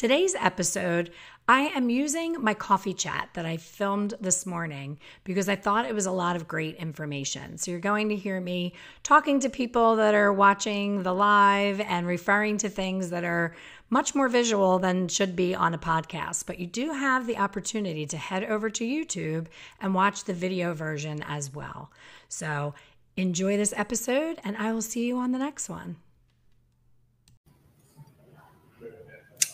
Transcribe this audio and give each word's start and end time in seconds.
Today's 0.00 0.34
episode, 0.34 1.10
I 1.46 1.72
am 1.76 1.90
using 1.90 2.42
my 2.42 2.54
coffee 2.54 2.94
chat 2.94 3.28
that 3.34 3.44
I 3.44 3.58
filmed 3.58 4.14
this 4.18 4.46
morning 4.46 4.98
because 5.24 5.46
I 5.46 5.56
thought 5.56 5.84
it 5.84 5.94
was 5.94 6.06
a 6.06 6.10
lot 6.10 6.36
of 6.36 6.48
great 6.48 6.76
information. 6.76 7.58
So, 7.58 7.70
you're 7.70 7.80
going 7.80 8.08
to 8.08 8.16
hear 8.16 8.40
me 8.40 8.72
talking 9.02 9.40
to 9.40 9.50
people 9.50 9.96
that 9.96 10.14
are 10.14 10.32
watching 10.32 11.02
the 11.02 11.12
live 11.12 11.80
and 11.82 12.06
referring 12.06 12.56
to 12.56 12.70
things 12.70 13.10
that 13.10 13.24
are 13.24 13.54
much 13.90 14.14
more 14.14 14.30
visual 14.30 14.78
than 14.78 15.06
should 15.06 15.36
be 15.36 15.54
on 15.54 15.74
a 15.74 15.78
podcast. 15.78 16.46
But 16.46 16.58
you 16.58 16.66
do 16.66 16.92
have 16.92 17.26
the 17.26 17.36
opportunity 17.36 18.06
to 18.06 18.16
head 18.16 18.44
over 18.44 18.70
to 18.70 18.82
YouTube 18.82 19.48
and 19.82 19.94
watch 19.94 20.24
the 20.24 20.32
video 20.32 20.72
version 20.72 21.22
as 21.28 21.54
well. 21.54 21.92
So, 22.26 22.72
enjoy 23.18 23.58
this 23.58 23.74
episode, 23.76 24.38
and 24.44 24.56
I 24.56 24.72
will 24.72 24.80
see 24.80 25.06
you 25.06 25.18
on 25.18 25.32
the 25.32 25.38
next 25.38 25.68
one. 25.68 25.96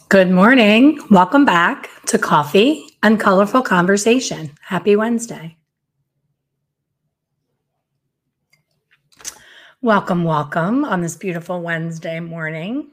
Good 0.08 0.30
morning. 0.30 1.00
Welcome 1.10 1.44
back 1.44 1.90
to 2.06 2.16
Coffee 2.16 2.86
and 3.02 3.18
Colorful 3.18 3.62
Conversation. 3.62 4.52
Happy 4.60 4.94
Wednesday. 4.94 5.56
Welcome, 9.82 10.22
welcome 10.22 10.84
on 10.84 11.00
this 11.00 11.16
beautiful 11.16 11.60
Wednesday 11.60 12.20
morning. 12.20 12.92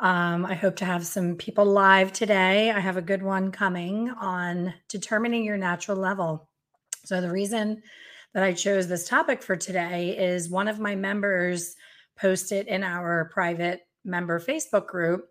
Um, 0.00 0.46
I 0.46 0.54
hope 0.54 0.76
to 0.76 0.86
have 0.86 1.04
some 1.04 1.36
people 1.36 1.66
live 1.66 2.14
today. 2.14 2.70
I 2.70 2.80
have 2.80 2.96
a 2.96 3.02
good 3.02 3.22
one 3.22 3.52
coming 3.52 4.08
on 4.08 4.72
determining 4.88 5.44
your 5.44 5.58
natural 5.58 5.98
level. 5.98 6.48
So, 7.04 7.20
the 7.20 7.30
reason 7.30 7.82
that 8.32 8.42
I 8.42 8.54
chose 8.54 8.88
this 8.88 9.06
topic 9.06 9.42
for 9.42 9.54
today 9.54 10.16
is 10.16 10.48
one 10.48 10.68
of 10.68 10.80
my 10.80 10.96
members 10.96 11.76
posted 12.18 12.68
in 12.68 12.82
our 12.82 13.28
private 13.34 13.82
member 14.02 14.40
Facebook 14.40 14.86
group 14.86 15.28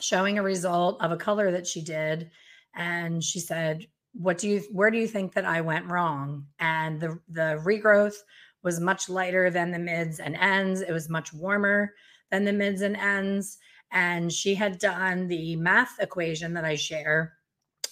showing 0.00 0.38
a 0.38 0.42
result 0.42 1.00
of 1.02 1.12
a 1.12 1.16
color 1.16 1.50
that 1.50 1.66
she 1.66 1.82
did 1.82 2.30
and 2.74 3.22
she 3.22 3.40
said 3.40 3.86
what 4.12 4.38
do 4.38 4.48
you 4.48 4.62
where 4.72 4.90
do 4.90 4.98
you 4.98 5.06
think 5.06 5.34
that 5.34 5.44
i 5.44 5.60
went 5.60 5.86
wrong? 5.86 6.46
And 6.58 7.00
the 7.00 7.18
the 7.28 7.62
regrowth 7.64 8.16
was 8.62 8.80
much 8.80 9.08
lighter 9.08 9.50
than 9.50 9.70
the 9.70 9.78
mids 9.78 10.18
and 10.18 10.34
ends. 10.34 10.80
It 10.80 10.92
was 10.92 11.08
much 11.08 11.32
warmer 11.32 11.94
than 12.30 12.44
the 12.44 12.52
mids 12.52 12.82
and 12.82 12.96
ends. 12.96 13.58
And 13.92 14.32
she 14.32 14.54
had 14.54 14.78
done 14.78 15.28
the 15.28 15.56
math 15.56 15.96
equation 16.00 16.54
that 16.54 16.64
i 16.64 16.74
share 16.74 17.34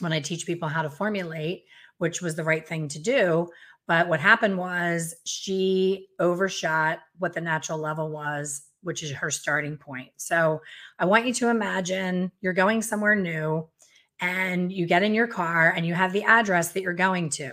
when 0.00 0.12
i 0.12 0.20
teach 0.20 0.46
people 0.46 0.68
how 0.68 0.82
to 0.82 0.90
formulate 0.90 1.64
which 1.98 2.20
was 2.20 2.34
the 2.34 2.44
right 2.44 2.68
thing 2.68 2.88
to 2.88 2.98
do. 2.98 3.48
But 3.86 4.08
what 4.08 4.20
happened 4.20 4.58
was 4.58 5.14
she 5.24 6.08
overshot 6.18 6.98
what 7.18 7.32
the 7.32 7.40
natural 7.40 7.78
level 7.78 8.10
was 8.10 8.65
which 8.86 9.02
is 9.02 9.10
her 9.10 9.32
starting 9.32 9.76
point. 9.76 10.10
So 10.16 10.62
I 10.96 11.06
want 11.06 11.26
you 11.26 11.34
to 11.34 11.48
imagine 11.48 12.30
you're 12.40 12.52
going 12.52 12.82
somewhere 12.82 13.16
new 13.16 13.66
and 14.20 14.72
you 14.72 14.86
get 14.86 15.02
in 15.02 15.12
your 15.12 15.26
car 15.26 15.72
and 15.76 15.84
you 15.84 15.92
have 15.92 16.12
the 16.12 16.22
address 16.22 16.70
that 16.70 16.82
you're 16.82 16.94
going 16.94 17.30
to, 17.30 17.52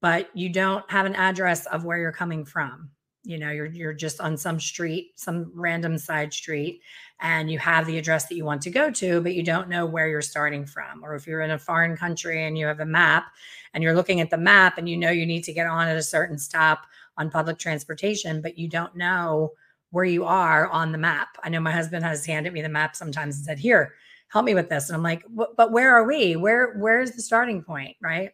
but 0.00 0.28
you 0.34 0.48
don't 0.48 0.88
have 0.90 1.06
an 1.06 1.14
address 1.14 1.66
of 1.66 1.84
where 1.84 1.98
you're 1.98 2.10
coming 2.10 2.44
from. 2.44 2.90
You 3.22 3.38
know, 3.38 3.50
you're 3.50 3.66
you're 3.66 3.92
just 3.92 4.20
on 4.20 4.36
some 4.36 4.58
street, 4.58 5.12
some 5.14 5.52
random 5.54 5.98
side 5.98 6.32
street, 6.32 6.80
and 7.20 7.48
you 7.48 7.60
have 7.60 7.86
the 7.86 7.98
address 7.98 8.26
that 8.26 8.34
you 8.34 8.44
want 8.44 8.62
to 8.62 8.70
go 8.70 8.90
to, 8.90 9.20
but 9.20 9.34
you 9.34 9.44
don't 9.44 9.68
know 9.68 9.86
where 9.86 10.08
you're 10.08 10.20
starting 10.20 10.66
from. 10.66 11.04
Or 11.04 11.14
if 11.14 11.28
you're 11.28 11.42
in 11.42 11.52
a 11.52 11.58
foreign 11.58 11.96
country 11.96 12.44
and 12.44 12.58
you 12.58 12.66
have 12.66 12.80
a 12.80 12.84
map 12.84 13.26
and 13.72 13.84
you're 13.84 13.94
looking 13.94 14.20
at 14.20 14.30
the 14.30 14.36
map 14.36 14.78
and 14.78 14.88
you 14.88 14.96
know 14.96 15.10
you 15.10 15.26
need 15.26 15.44
to 15.44 15.52
get 15.52 15.68
on 15.68 15.86
at 15.86 15.96
a 15.96 16.02
certain 16.02 16.38
stop 16.38 16.86
on 17.16 17.30
public 17.30 17.58
transportation, 17.58 18.42
but 18.42 18.58
you 18.58 18.68
don't 18.68 18.96
know 18.96 19.52
where 19.96 20.04
you 20.04 20.26
are 20.26 20.68
on 20.68 20.92
the 20.92 20.98
map. 20.98 21.38
I 21.42 21.48
know 21.48 21.58
my 21.58 21.72
husband 21.72 22.04
has 22.04 22.26
handed 22.26 22.52
me 22.52 22.60
the 22.60 22.68
map 22.68 22.94
sometimes 22.94 23.36
and 23.36 23.46
said, 23.46 23.58
"Here, 23.58 23.94
help 24.28 24.44
me 24.44 24.54
with 24.54 24.68
this." 24.68 24.90
And 24.90 24.96
I'm 24.96 25.02
like, 25.02 25.24
"But 25.56 25.72
where 25.72 25.96
are 25.96 26.04
we? 26.04 26.36
Where 26.36 26.74
where's 26.74 27.12
the 27.12 27.22
starting 27.22 27.62
point?" 27.62 27.96
Right? 28.02 28.32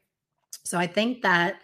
So 0.65 0.77
I 0.77 0.89
think 0.89 1.23
that 1.23 1.61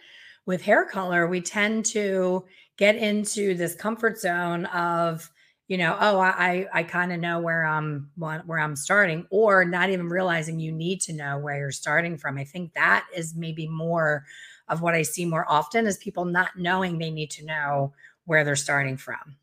with 0.46 0.62
hair 0.62 0.84
color, 0.84 1.26
we 1.26 1.40
tend 1.40 1.84
to 1.86 2.44
get 2.76 2.94
into 2.94 3.54
this 3.54 3.74
comfort 3.74 4.20
zone 4.20 4.66
of, 4.66 5.28
you 5.66 5.76
know, 5.76 5.96
oh, 6.00 6.20
I 6.20 6.68
I 6.72 6.84
kind 6.84 7.12
of 7.12 7.18
know 7.18 7.40
where 7.40 7.64
I'm 7.64 8.10
where 8.14 8.60
I'm 8.60 8.76
starting, 8.76 9.26
or 9.30 9.64
not 9.64 9.90
even 9.90 10.08
realizing 10.08 10.60
you 10.60 10.70
need 10.70 11.00
to 11.02 11.12
know 11.12 11.38
where 11.38 11.58
you're 11.58 11.72
starting 11.72 12.16
from. 12.18 12.38
I 12.38 12.44
think 12.44 12.72
that 12.74 13.04
is 13.12 13.34
maybe 13.34 13.66
more 13.66 14.24
of 14.68 14.80
what 14.80 14.94
I 14.94 15.02
see 15.02 15.24
more 15.24 15.44
often 15.50 15.88
is 15.88 15.96
people 15.98 16.24
not 16.24 16.56
knowing 16.56 16.98
they 16.98 17.10
need 17.10 17.30
to 17.32 17.44
know 17.44 17.94
where 18.26 18.44
they're 18.44 18.56
starting 18.56 18.96
from. 18.96 19.36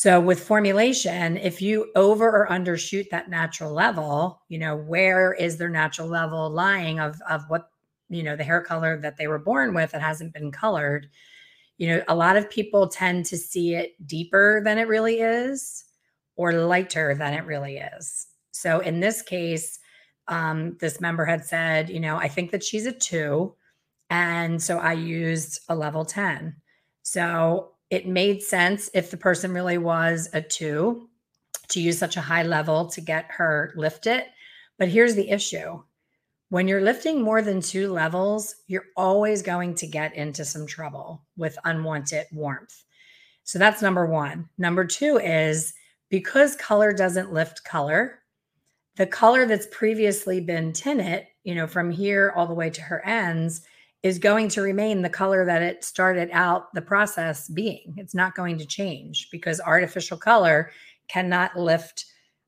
So 0.00 0.18
with 0.18 0.40
formulation, 0.40 1.36
if 1.36 1.60
you 1.60 1.92
over 1.94 2.26
or 2.26 2.48
undershoot 2.48 3.10
that 3.10 3.28
natural 3.28 3.70
level, 3.70 4.40
you 4.48 4.58
know, 4.58 4.74
where 4.74 5.34
is 5.34 5.58
their 5.58 5.68
natural 5.68 6.08
level 6.08 6.48
lying 6.48 6.98
of 6.98 7.20
of 7.28 7.42
what, 7.48 7.68
you 8.08 8.22
know, 8.22 8.34
the 8.34 8.42
hair 8.42 8.62
color 8.62 8.98
that 9.02 9.18
they 9.18 9.26
were 9.26 9.38
born 9.38 9.74
with 9.74 9.90
that 9.90 10.00
hasn't 10.00 10.32
been 10.32 10.52
colored, 10.52 11.10
you 11.76 11.86
know, 11.86 12.02
a 12.08 12.14
lot 12.14 12.38
of 12.38 12.48
people 12.48 12.88
tend 12.88 13.26
to 13.26 13.36
see 13.36 13.74
it 13.74 13.92
deeper 14.06 14.62
than 14.64 14.78
it 14.78 14.88
really 14.88 15.20
is 15.20 15.84
or 16.34 16.54
lighter 16.54 17.14
than 17.14 17.34
it 17.34 17.44
really 17.44 17.76
is. 17.76 18.26
So 18.52 18.80
in 18.80 19.00
this 19.00 19.20
case, 19.20 19.80
um, 20.28 20.78
this 20.80 21.02
member 21.02 21.26
had 21.26 21.44
said, 21.44 21.90
you 21.90 22.00
know, 22.00 22.16
I 22.16 22.28
think 22.28 22.52
that 22.52 22.64
she's 22.64 22.86
a 22.86 22.92
two. 22.92 23.54
And 24.08 24.62
so 24.62 24.78
I 24.78 24.94
used 24.94 25.60
a 25.68 25.76
level 25.76 26.06
10. 26.06 26.56
So 27.02 27.72
it 27.90 28.06
made 28.06 28.42
sense 28.42 28.88
if 28.94 29.10
the 29.10 29.16
person 29.16 29.52
really 29.52 29.78
was 29.78 30.28
a 30.32 30.40
two 30.40 31.08
to 31.68 31.80
use 31.80 31.98
such 31.98 32.16
a 32.16 32.20
high 32.20 32.44
level 32.44 32.86
to 32.86 33.00
get 33.00 33.30
her 33.30 33.72
lifted. 33.76 34.24
But 34.78 34.88
here's 34.88 35.14
the 35.14 35.30
issue 35.30 35.82
when 36.48 36.66
you're 36.66 36.80
lifting 36.80 37.22
more 37.22 37.42
than 37.42 37.60
two 37.60 37.92
levels, 37.92 38.56
you're 38.66 38.86
always 38.96 39.40
going 39.40 39.74
to 39.76 39.86
get 39.86 40.16
into 40.16 40.44
some 40.44 40.66
trouble 40.66 41.24
with 41.36 41.56
unwanted 41.64 42.26
warmth. 42.32 42.82
So 43.44 43.58
that's 43.58 43.82
number 43.82 44.06
one. 44.06 44.48
Number 44.58 44.84
two 44.84 45.18
is 45.18 45.74
because 46.08 46.56
color 46.56 46.92
doesn't 46.92 47.32
lift 47.32 47.62
color, 47.64 48.18
the 48.96 49.06
color 49.06 49.46
that's 49.46 49.68
previously 49.70 50.40
been 50.40 50.72
tinted, 50.72 51.26
you 51.44 51.54
know, 51.54 51.68
from 51.68 51.90
here 51.90 52.32
all 52.34 52.48
the 52.48 52.54
way 52.54 52.68
to 52.70 52.82
her 52.82 53.04
ends 53.06 53.62
is 54.02 54.18
going 54.18 54.48
to 54.48 54.62
remain 54.62 55.02
the 55.02 55.10
color 55.10 55.44
that 55.44 55.62
it 55.62 55.84
started 55.84 56.30
out 56.32 56.72
the 56.74 56.82
process 56.82 57.48
being. 57.48 57.94
It's 57.96 58.14
not 58.14 58.34
going 58.34 58.58
to 58.58 58.66
change 58.66 59.28
because 59.30 59.60
artificial 59.60 60.16
color 60.16 60.70
cannot 61.08 61.58
lift 61.58 62.06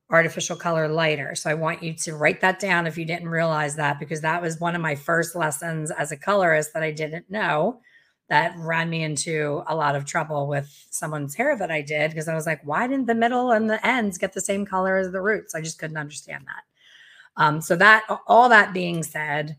artificial 0.09 0.55
color 0.55 0.87
lighter. 0.87 1.35
So 1.35 1.49
I 1.49 1.55
want 1.55 1.81
you 1.81 1.93
to 1.93 2.15
write 2.15 2.41
that 2.41 2.59
down 2.59 2.87
if 2.87 2.97
you 2.97 3.05
didn't 3.05 3.29
realize 3.29 3.75
that, 3.75 3.99
because 3.99 4.21
that 4.21 4.41
was 4.41 4.59
one 4.59 4.75
of 4.75 4.81
my 4.81 4.95
first 4.95 5.35
lessons 5.35 5.91
as 5.91 6.11
a 6.11 6.17
colorist 6.17 6.73
that 6.73 6.83
I 6.83 6.91
didn't 6.91 7.29
know 7.29 7.81
that 8.29 8.55
ran 8.57 8.89
me 8.89 9.03
into 9.03 9.63
a 9.67 9.75
lot 9.75 9.95
of 9.95 10.05
trouble 10.05 10.47
with 10.47 10.87
someone's 10.89 11.35
hair 11.35 11.57
that 11.57 11.71
I 11.71 11.81
did 11.81 12.11
because 12.11 12.27
I 12.27 12.35
was 12.35 12.45
like, 12.45 12.61
why 12.63 12.87
didn't 12.87 13.07
the 13.07 13.15
middle 13.15 13.51
and 13.51 13.69
the 13.69 13.85
ends 13.85 14.17
get 14.17 14.33
the 14.33 14.41
same 14.41 14.65
color 14.65 14.97
as 14.97 15.11
the 15.11 15.21
roots? 15.21 15.55
I 15.55 15.61
just 15.61 15.77
couldn't 15.77 15.97
understand 15.97 16.45
that. 16.45 17.43
Um, 17.43 17.61
so 17.61 17.75
that 17.75 18.03
all 18.27 18.49
that 18.49 18.73
being 18.73 19.03
said, 19.03 19.57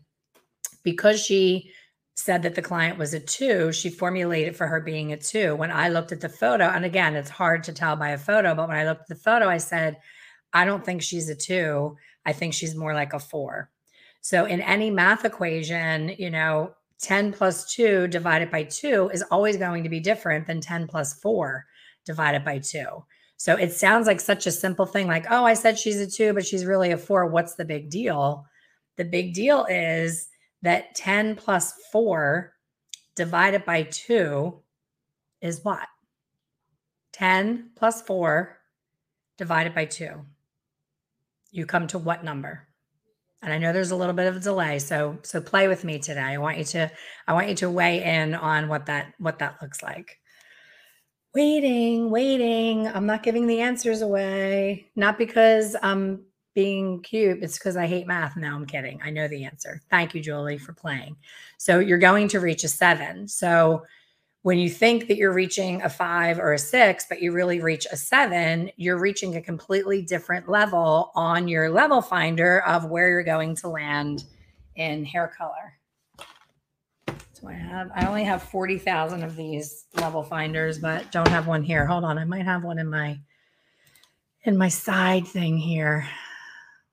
because 0.83 1.23
she 1.23 1.71
said 2.15 2.43
that 2.43 2.55
the 2.55 2.61
client 2.61 2.97
was 2.97 3.13
a 3.13 3.19
two, 3.19 3.71
she 3.71 3.89
formulated 3.89 4.55
for 4.55 4.67
her 4.67 4.79
being 4.79 5.11
a 5.11 5.17
two. 5.17 5.55
When 5.55 5.71
I 5.71 5.89
looked 5.89 6.13
at 6.13 6.21
the 6.21 6.29
photo, 6.29 6.65
and 6.65 6.85
again, 6.85 7.15
it's 7.15 7.29
hard 7.29 7.63
to 7.65 7.73
tell 7.73 7.95
by 7.97 8.09
a 8.09 8.17
photo, 8.17 8.55
but 8.55 8.69
when 8.69 8.77
I 8.77 8.85
looked 8.85 9.01
at 9.01 9.07
the 9.07 9.15
photo, 9.15 9.49
I 9.49 9.57
said, 9.57 9.97
I 10.53 10.63
don't 10.63 10.83
think 10.83 11.01
she's 11.01 11.29
a 11.29 11.35
two. 11.35 11.97
I 12.25 12.31
think 12.31 12.53
she's 12.53 12.75
more 12.75 12.93
like 12.93 13.13
a 13.13 13.19
four. 13.19 13.69
So 14.21 14.45
in 14.45 14.61
any 14.61 14.89
math 14.89 15.25
equation, 15.25 16.15
you 16.17 16.29
know, 16.31 16.73
10 17.01 17.33
plus 17.33 17.71
two 17.71 18.07
divided 18.07 18.49
by 18.49 18.63
two 18.63 19.09
is 19.13 19.23
always 19.29 19.57
going 19.57 19.83
to 19.83 19.89
be 19.89 19.99
different 19.99 20.47
than 20.47 20.61
10 20.61 20.87
plus 20.87 21.19
four 21.19 21.65
divided 22.05 22.45
by 22.45 22.59
two. 22.59 23.03
So 23.37 23.55
it 23.55 23.73
sounds 23.73 24.07
like 24.07 24.21
such 24.21 24.47
a 24.47 24.51
simple 24.51 24.85
thing 24.85 25.07
like, 25.07 25.25
oh, 25.29 25.43
I 25.43 25.53
said 25.53 25.77
she's 25.77 25.99
a 25.99 26.09
two, 26.09 26.33
but 26.33 26.45
she's 26.45 26.65
really 26.65 26.91
a 26.91 26.97
four. 26.97 27.25
What's 27.25 27.55
the 27.55 27.65
big 27.65 27.89
deal? 27.89 28.47
The 28.95 29.03
big 29.03 29.33
deal 29.33 29.65
is 29.65 30.29
that 30.65 30.95
10 30.95 31.35
plus 31.35 31.73
4 31.91 32.53
divided 33.15 33.65
by 33.65 33.83
2 33.83 34.61
is 35.41 35.63
what? 35.63 35.87
10 37.13 37.71
plus 37.75 38.01
4 38.01 38.57
divided 39.37 39.73
by 39.73 39.85
2. 39.85 40.25
you 41.51 41.65
come 41.65 41.87
to 41.87 41.97
what 41.97 42.23
number? 42.23 42.67
And 43.41 43.53
I 43.53 43.59
know 43.59 43.71
there's 43.71 43.91
a 43.91 43.95
little 43.95 44.15
bit 44.15 44.27
of 44.27 44.37
a 44.37 44.39
delay, 44.39 44.79
so 44.79 45.19
so 45.21 45.39
play 45.39 45.67
with 45.67 45.83
me 45.83 45.99
today. 45.99 46.19
I 46.19 46.39
want 46.39 46.57
you 46.57 46.63
to 46.63 46.91
I 47.27 47.33
want 47.33 47.47
you 47.47 47.55
to 47.55 47.69
weigh 47.69 48.03
in 48.03 48.33
on 48.33 48.67
what 48.67 48.87
that 48.87 49.13
what 49.19 49.37
that 49.39 49.61
looks 49.61 49.83
like. 49.83 50.19
Waiting, 51.35 52.09
waiting. 52.09 52.87
I'm 52.87 53.05
not 53.05 53.21
giving 53.21 53.45
the 53.45 53.61
answers 53.61 54.01
away. 54.01 54.89
Not 54.95 55.19
because 55.19 55.75
I'm 55.81 56.25
being 56.55 57.01
cute. 57.01 57.43
It's 57.43 57.59
because 57.59 57.77
I 57.77 57.85
hate 57.85 58.07
math. 58.07 58.35
No, 58.35 58.55
I'm 58.55 58.65
kidding. 58.65 58.99
I 59.03 59.11
know 59.11 59.27
the 59.27 59.43
answer. 59.43 59.81
Thank 59.91 60.15
you, 60.15 60.21
Julie, 60.21 60.57
for 60.57 60.73
playing. 60.73 61.17
So 61.57 61.79
you're 61.79 61.99
going 61.99 62.29
to 62.29 62.39
reach 62.39 62.63
a 62.63 62.69
seven. 62.69 63.27
So 63.27 63.83
when 64.41 64.57
you 64.57 64.69
think 64.69 65.07
that 65.07 65.17
you're 65.17 65.33
reaching 65.33 65.81
a 65.81 65.89
five 65.89 66.39
or 66.39 66.53
a 66.53 66.57
six, 66.57 67.05
but 67.09 67.21
you 67.21 67.33
really 67.33 67.59
reach 67.59 67.85
a 67.91 67.97
seven, 67.97 68.71
you're 68.77 68.99
reaching 68.99 69.35
a 69.35 69.41
completely 69.41 70.01
different 70.01 70.47
level 70.47 71.11
on 71.13 71.47
your 71.47 71.69
level 71.69 72.01
finder 72.01 72.61
of 72.61 72.85
where 72.85 73.09
you're 73.09 73.23
going 73.23 73.55
to 73.57 73.67
land 73.67 74.23
in 74.75 75.03
hair 75.03 75.31
color. 75.37 75.73
So 77.33 77.49
I 77.49 77.53
have, 77.53 77.91
I 77.93 78.05
only 78.05 78.23
have 78.23 78.43
40,000 78.43 79.23
of 79.23 79.35
these 79.35 79.85
level 79.95 80.23
finders, 80.23 80.79
but 80.79 81.11
don't 81.11 81.27
have 81.27 81.47
one 81.47 81.63
here. 81.63 81.85
Hold 81.85 82.05
on. 82.05 82.17
I 82.17 82.23
might 82.23 82.45
have 82.45 82.63
one 82.63 82.79
in 82.79 82.89
my, 82.89 83.19
in 84.43 84.57
my 84.57 84.69
side 84.69 85.27
thing 85.27 85.57
here. 85.57 86.07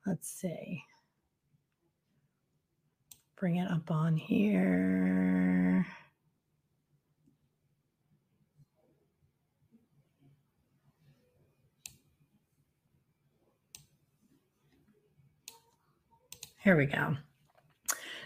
Let's 0.06 0.28
see. 0.28 0.82
Bring 3.37 3.56
it 3.56 3.70
up 3.70 3.90
on 3.90 4.16
here. 4.16 5.87
Here 16.58 16.76
we 16.76 16.87
go. 16.87 17.16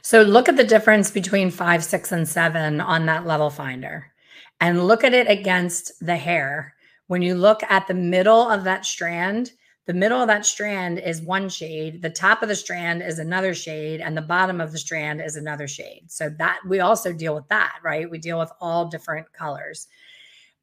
So 0.03 0.23
look 0.23 0.49
at 0.49 0.57
the 0.57 0.65
difference 0.65 1.11
between 1.11 1.51
five, 1.51 1.83
six, 1.83 2.13
and 2.13 2.29
seven 2.29 2.81
on 2.81 3.07
that 3.07 3.27
level 3.27 3.49
finder 3.49 4.13
and 4.61 4.87
look 4.87 5.05
at 5.05 5.15
it 5.15 5.29
against 5.29 5.93
the 6.05 6.17
hair. 6.17 6.75
When 7.07 7.23
you 7.23 7.35
look 7.35 7.63
at 7.63 7.87
the 7.87 7.95
middle 7.95 8.49
of 8.49 8.65
that 8.65 8.85
strand, 8.85 9.53
the 9.87 9.95
middle 9.95 10.21
of 10.21 10.27
that 10.27 10.45
strand 10.45 10.99
is 10.99 11.23
one 11.23 11.49
shade, 11.49 12.03
the 12.03 12.11
top 12.11 12.43
of 12.43 12.49
the 12.49 12.57
strand 12.57 13.03
is 13.03 13.21
another 13.21 13.55
shade, 13.55 14.01
and 14.01 14.17
the 14.17 14.23
bottom 14.23 14.61
of 14.61 14.73
the 14.73 14.79
strand 14.79 15.21
is 15.21 15.37
another 15.37 15.69
shade. 15.69 16.05
So 16.09 16.29
that 16.39 16.59
we 16.67 16.81
also 16.81 17.13
deal 17.13 17.35
with 17.35 17.49
that, 17.49 17.79
right? 17.85 18.11
We 18.11 18.19
deal 18.19 18.39
with 18.39 18.51
all 18.61 18.87
different 18.89 19.33
colors. 19.33 19.87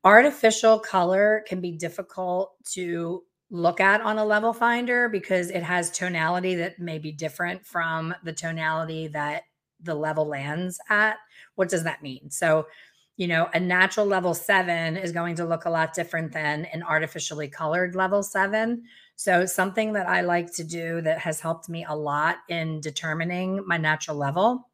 Artificial 0.03 0.77
color 0.77 1.43
can 1.47 1.61
be 1.61 1.71
difficult 1.71 2.53
to 2.73 3.23
look 3.49 3.79
at 3.79 4.01
on 4.01 4.17
a 4.17 4.25
level 4.25 4.51
finder 4.51 5.07
because 5.07 5.49
it 5.51 5.63
has 5.63 5.89
tonality 5.91 6.55
that 6.55 6.79
may 6.79 6.99
be 6.99 7.11
different 7.11 7.65
from 7.65 8.13
the 8.23 8.33
tonality 8.33 9.07
that 9.07 9.43
the 9.79 9.95
level 9.95 10.25
lands 10.25 10.79
at. 10.89 11.17
What 11.55 11.69
does 11.69 11.83
that 11.83 12.03
mean? 12.03 12.29
So, 12.29 12.67
you 13.15 13.27
know, 13.27 13.47
a 13.53 13.59
natural 13.59 14.05
level 14.07 14.33
seven 14.33 14.97
is 14.97 15.11
going 15.11 15.35
to 15.35 15.45
look 15.45 15.65
a 15.65 15.69
lot 15.69 15.93
different 15.93 16.33
than 16.33 16.65
an 16.65 16.83
artificially 16.83 17.47
colored 17.47 17.95
level 17.95 18.23
seven. 18.23 18.83
So, 19.15 19.45
something 19.45 19.93
that 19.93 20.07
I 20.07 20.21
like 20.21 20.51
to 20.55 20.63
do 20.63 21.01
that 21.01 21.19
has 21.19 21.39
helped 21.39 21.69
me 21.69 21.85
a 21.87 21.95
lot 21.95 22.37
in 22.49 22.81
determining 22.81 23.63
my 23.67 23.77
natural 23.77 24.17
level 24.17 24.69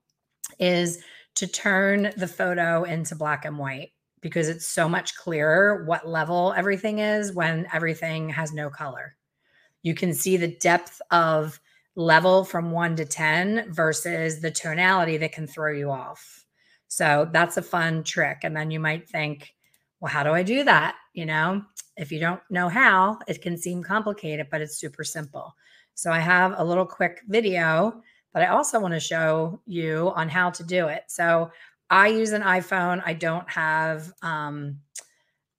is 0.59 1.03
to 1.35 1.47
turn 1.47 2.11
the 2.17 2.27
photo 2.27 2.83
into 2.83 3.15
black 3.15 3.45
and 3.45 3.57
white 3.57 3.91
because 4.21 4.49
it's 4.49 4.67
so 4.67 4.89
much 4.89 5.15
clearer 5.15 5.85
what 5.85 6.07
level 6.07 6.53
everything 6.57 6.99
is 6.99 7.33
when 7.33 7.67
everything 7.73 8.29
has 8.29 8.51
no 8.51 8.69
color. 8.69 9.15
You 9.81 9.93
can 9.93 10.13
see 10.13 10.35
the 10.37 10.55
depth 10.57 11.01
of 11.11 11.59
level 11.95 12.43
from 12.43 12.71
one 12.71 12.95
to 12.95 13.05
10 13.05 13.71
versus 13.71 14.41
the 14.41 14.51
tonality 14.51 15.17
that 15.17 15.31
can 15.31 15.47
throw 15.47 15.71
you 15.71 15.91
off. 15.91 16.45
So 16.87 17.29
that's 17.31 17.57
a 17.57 17.61
fun 17.61 18.03
trick. 18.03 18.39
And 18.43 18.55
then 18.55 18.71
you 18.71 18.79
might 18.79 19.07
think, 19.07 19.53
well, 19.99 20.11
how 20.11 20.23
do 20.23 20.31
I 20.31 20.43
do 20.43 20.63
that? 20.63 20.95
You 21.13 21.25
know, 21.25 21.63
if 21.97 22.11
you 22.11 22.19
don't 22.19 22.41
know 22.49 22.69
how, 22.69 23.19
it 23.27 23.41
can 23.41 23.57
seem 23.57 23.83
complicated, 23.83 24.47
but 24.49 24.61
it's 24.61 24.77
super 24.77 25.03
simple. 25.03 25.53
So 25.95 26.11
I 26.11 26.19
have 26.19 26.55
a 26.57 26.63
little 26.63 26.85
quick 26.85 27.21
video, 27.27 28.01
but 28.33 28.41
I 28.41 28.47
also 28.47 28.79
want 28.79 28.93
to 28.93 28.99
show 28.99 29.59
you 29.65 30.13
on 30.15 30.29
how 30.29 30.49
to 30.51 30.63
do 30.63 30.87
it. 30.87 31.03
So 31.07 31.51
I 31.89 32.07
use 32.07 32.31
an 32.31 32.43
iPhone. 32.43 33.01
I 33.05 33.13
don't 33.13 33.49
have 33.49 34.13
um, 34.21 34.77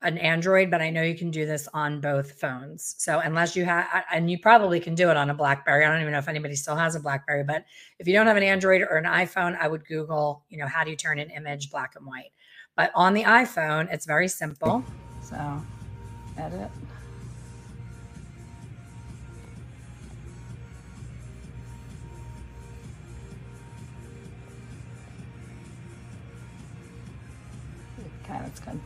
an 0.03 0.17
Android, 0.17 0.71
but 0.71 0.81
I 0.81 0.89
know 0.89 1.03
you 1.03 1.15
can 1.15 1.31
do 1.31 1.45
this 1.45 1.69
on 1.75 2.01
both 2.01 2.41
phones. 2.41 2.95
So 2.97 3.19
unless 3.19 3.55
you 3.55 3.67
have, 3.67 3.87
and 4.11 4.31
you 4.31 4.39
probably 4.39 4.81
can 4.81 4.95
do 4.95 5.11
it 5.11 5.17
on 5.17 5.29
a 5.29 5.35
BlackBerry. 5.35 5.85
I 5.85 5.91
don't 5.91 6.01
even 6.01 6.13
know 6.13 6.19
if 6.19 6.29
anybody 6.29 6.55
still 6.55 6.77
has 6.77 6.95
a 6.95 7.01
BlackBerry, 7.01 7.45
but 7.45 7.65
if 7.99 8.07
you 8.07 8.15
don't 8.15 8.27
have 8.27 8.39
an 8.39 8.43
Android 8.43 8.81
or 8.81 8.97
an 8.97 9.05
iPhone, 9.05 9.59
I 9.59 9.69
would 9.69 9.85
Google, 9.85 10.45
you 10.49 10.57
know, 10.57 10.67
how 10.67 10.85
do 10.85 10.91
you 10.91 10.97
turn 10.97 11.19
an 11.19 11.31
image 11.31 11.71
black 11.71 11.97
and 11.97 12.07
white? 12.07 12.31
But 12.81 12.93
on 12.95 13.13
the 13.13 13.25
iPhone, 13.25 13.93
it's 13.93 14.07
very 14.07 14.27
simple. 14.27 14.83
So 15.21 15.37
edit. 16.39 16.71
Okay, 28.25 28.39
that's 28.41 28.61
good. 28.61 28.81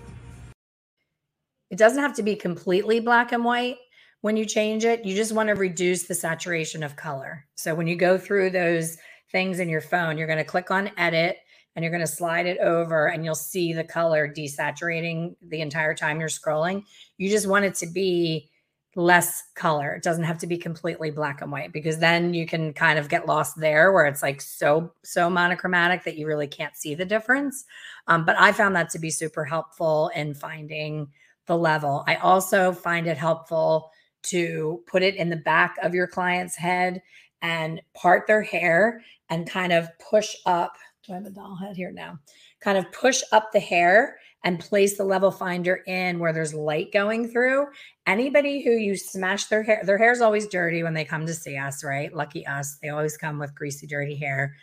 It 1.71 1.79
doesn't 1.79 2.03
have 2.03 2.17
to 2.17 2.25
be 2.25 2.35
completely 2.35 2.99
black 2.99 3.31
and 3.31 3.45
white 3.45 3.77
when 4.23 4.37
you 4.37 4.45
change 4.45 4.85
it. 4.85 5.05
You 5.05 5.15
just 5.15 5.31
want 5.31 5.51
to 5.51 5.55
reduce 5.55 6.09
the 6.09 6.17
saturation 6.17 6.83
of 6.83 6.97
color. 6.97 7.47
So 7.55 7.77
when 7.77 7.87
you 7.87 7.95
go 7.95 8.19
through 8.19 8.51
those 8.51 8.99
things 9.31 9.61
in 9.61 9.69
your 9.69 9.81
phone, 9.81 10.19
you're 10.19 10.27
going 10.27 10.39
to 10.39 10.45
click 10.45 10.73
on 10.73 10.91
edit 10.97 11.37
and 11.75 11.83
you're 11.83 11.93
going 11.93 12.01
to 12.01 12.07
slide 12.07 12.47
it 12.47 12.59
over 12.59 13.07
and 13.07 13.25
you'll 13.25 13.35
see 13.35 13.73
the 13.73 13.85
color 13.85 14.33
desaturating 14.33 15.35
the 15.43 15.61
entire 15.61 15.95
time 15.95 16.21
you're 16.21 16.29
scrolling. 16.29 16.85
You 17.19 17.29
just 17.29 17.47
want 17.47 17.65
it 17.65 17.75
to 17.77 17.87
be 17.87 18.51
less 18.97 19.43
color. 19.55 19.95
It 19.95 20.03
doesn't 20.03 20.25
have 20.25 20.39
to 20.39 20.47
be 20.47 20.57
completely 20.57 21.11
black 21.11 21.43
and 21.43 21.51
white 21.51 21.73
because 21.73 21.99
then 21.99 22.33
you 22.33 22.47
can 22.47 22.73
kind 22.73 22.99
of 22.99 23.09
get 23.09 23.27
lost 23.27 23.59
there 23.59 23.93
where 23.93 24.07
it's 24.07 24.23
like 24.23 24.41
so 24.41 24.93
so 25.03 25.29
monochromatic 25.29 26.05
that 26.05 26.17
you 26.17 26.27
really 26.27 26.47
can't 26.47 26.77
see 26.77 26.95
the 26.95 27.05
difference. 27.05 27.65
Um, 28.07 28.25
but 28.25 28.37
I 28.39 28.53
found 28.53 28.77
that 28.77 28.91
to 28.91 28.99
be 28.99 29.11
super 29.11 29.45
helpful 29.45 30.11
in 30.15 30.35
finding 30.35 31.09
the 31.47 31.59
level. 31.59 32.05
I 32.07 32.17
also 32.17 32.73
find 32.73 33.07
it 33.07 33.19
helpful 33.19 33.91
to 34.25 34.83
put 34.87 35.03
it 35.03 35.17
in 35.17 35.29
the 35.29 35.37
back 35.37 35.77
of 35.83 35.95
your 35.95 36.07
client's 36.07 36.57
head 36.57 37.03
and 37.43 37.81
part 37.95 38.27
their 38.27 38.43
hair 38.43 39.03
and 39.29 39.49
kind 39.49 39.73
of 39.73 39.89
push 39.99 40.35
up. 40.47 40.77
Do 41.07 41.13
I 41.13 41.17
have 41.17 41.27
a 41.27 41.31
doll 41.31 41.57
head 41.57 41.77
here 41.77 41.91
now? 41.91 42.19
Kind 42.61 42.79
of 42.79 42.91
push 42.93 43.23
up 43.31 43.53
the 43.53 43.61
hair 43.61 44.17
and 44.43 44.61
place 44.61 44.97
the 44.97 45.05
level 45.05 45.31
finder 45.31 45.83
in 45.87 46.19
where 46.19 46.33
there's 46.33 46.55
light 46.55 46.93
going 46.93 47.29
through. 47.29 47.67
Anybody 48.07 48.63
who 48.63 48.71
you 48.71 48.97
smash 48.97 49.47
their 49.47 49.63
hair, 49.63 49.83
their 49.85 49.99
hair 49.99 50.13
is 50.13 50.21
always 50.21 50.47
dirty 50.47 50.83
when 50.83 50.95
they 50.95 51.05
come 51.05 51.27
to 51.27 51.35
see 51.35 51.57
us, 51.57 51.85
right? 51.85 52.15
Lucky 52.15 52.47
us. 52.47 52.79
They 52.81 52.89
always 52.89 53.17
come 53.17 53.39
with 53.39 53.55
greasy, 53.55 53.87
dirty 53.87 54.17
hair. 54.17 54.55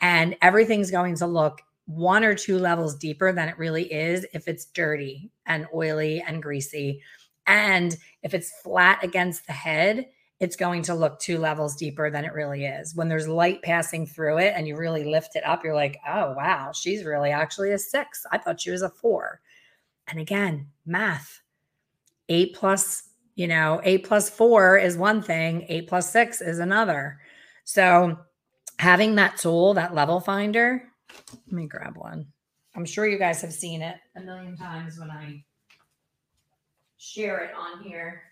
And 0.00 0.36
everything's 0.40 0.90
going 0.90 1.16
to 1.16 1.26
look 1.26 1.60
one 1.86 2.24
or 2.24 2.34
two 2.34 2.58
levels 2.58 2.96
deeper 2.96 3.32
than 3.32 3.48
it 3.48 3.58
really 3.58 3.92
is 3.92 4.26
if 4.32 4.48
it's 4.48 4.66
dirty 4.66 5.30
and 5.46 5.66
oily 5.74 6.22
and 6.26 6.42
greasy. 6.42 7.02
And 7.46 7.96
if 8.22 8.32
it's 8.32 8.52
flat 8.62 9.02
against 9.02 9.46
the 9.46 9.52
head, 9.52 10.06
it's 10.40 10.56
going 10.56 10.82
to 10.82 10.94
look 10.94 11.20
two 11.20 11.38
levels 11.38 11.76
deeper 11.76 12.10
than 12.10 12.24
it 12.24 12.32
really 12.32 12.64
is. 12.64 12.94
When 12.94 13.08
there's 13.08 13.28
light 13.28 13.60
passing 13.62 14.06
through 14.06 14.38
it 14.38 14.54
and 14.56 14.66
you 14.66 14.76
really 14.76 15.04
lift 15.04 15.36
it 15.36 15.44
up, 15.44 15.62
you're 15.62 15.74
like, 15.74 16.00
oh, 16.08 16.32
wow, 16.32 16.72
she's 16.72 17.04
really 17.04 17.30
actually 17.30 17.72
a 17.72 17.78
six. 17.78 18.24
I 18.32 18.38
thought 18.38 18.60
she 18.60 18.70
was 18.70 18.80
a 18.80 18.88
four. 18.88 19.40
And 20.08 20.18
again, 20.18 20.66
math 20.86 21.42
eight 22.30 22.54
plus, 22.54 23.10
you 23.34 23.46
know, 23.46 23.82
eight 23.84 24.04
plus 24.04 24.30
four 24.30 24.78
is 24.78 24.96
one 24.96 25.20
thing, 25.20 25.66
eight 25.68 25.86
plus 25.86 26.10
six 26.10 26.40
is 26.40 26.58
another. 26.58 27.20
So 27.64 28.18
having 28.78 29.16
that 29.16 29.36
tool, 29.36 29.74
that 29.74 29.94
level 29.94 30.20
finder, 30.20 30.82
let 31.46 31.52
me 31.52 31.66
grab 31.66 31.98
one. 31.98 32.26
I'm 32.74 32.86
sure 32.86 33.06
you 33.06 33.18
guys 33.18 33.42
have 33.42 33.52
seen 33.52 33.82
it 33.82 33.96
a 34.16 34.20
million 34.20 34.56
times 34.56 34.98
when 34.98 35.10
I 35.10 35.44
share 36.96 37.44
it 37.44 37.54
on 37.54 37.82
here. 37.82 38.22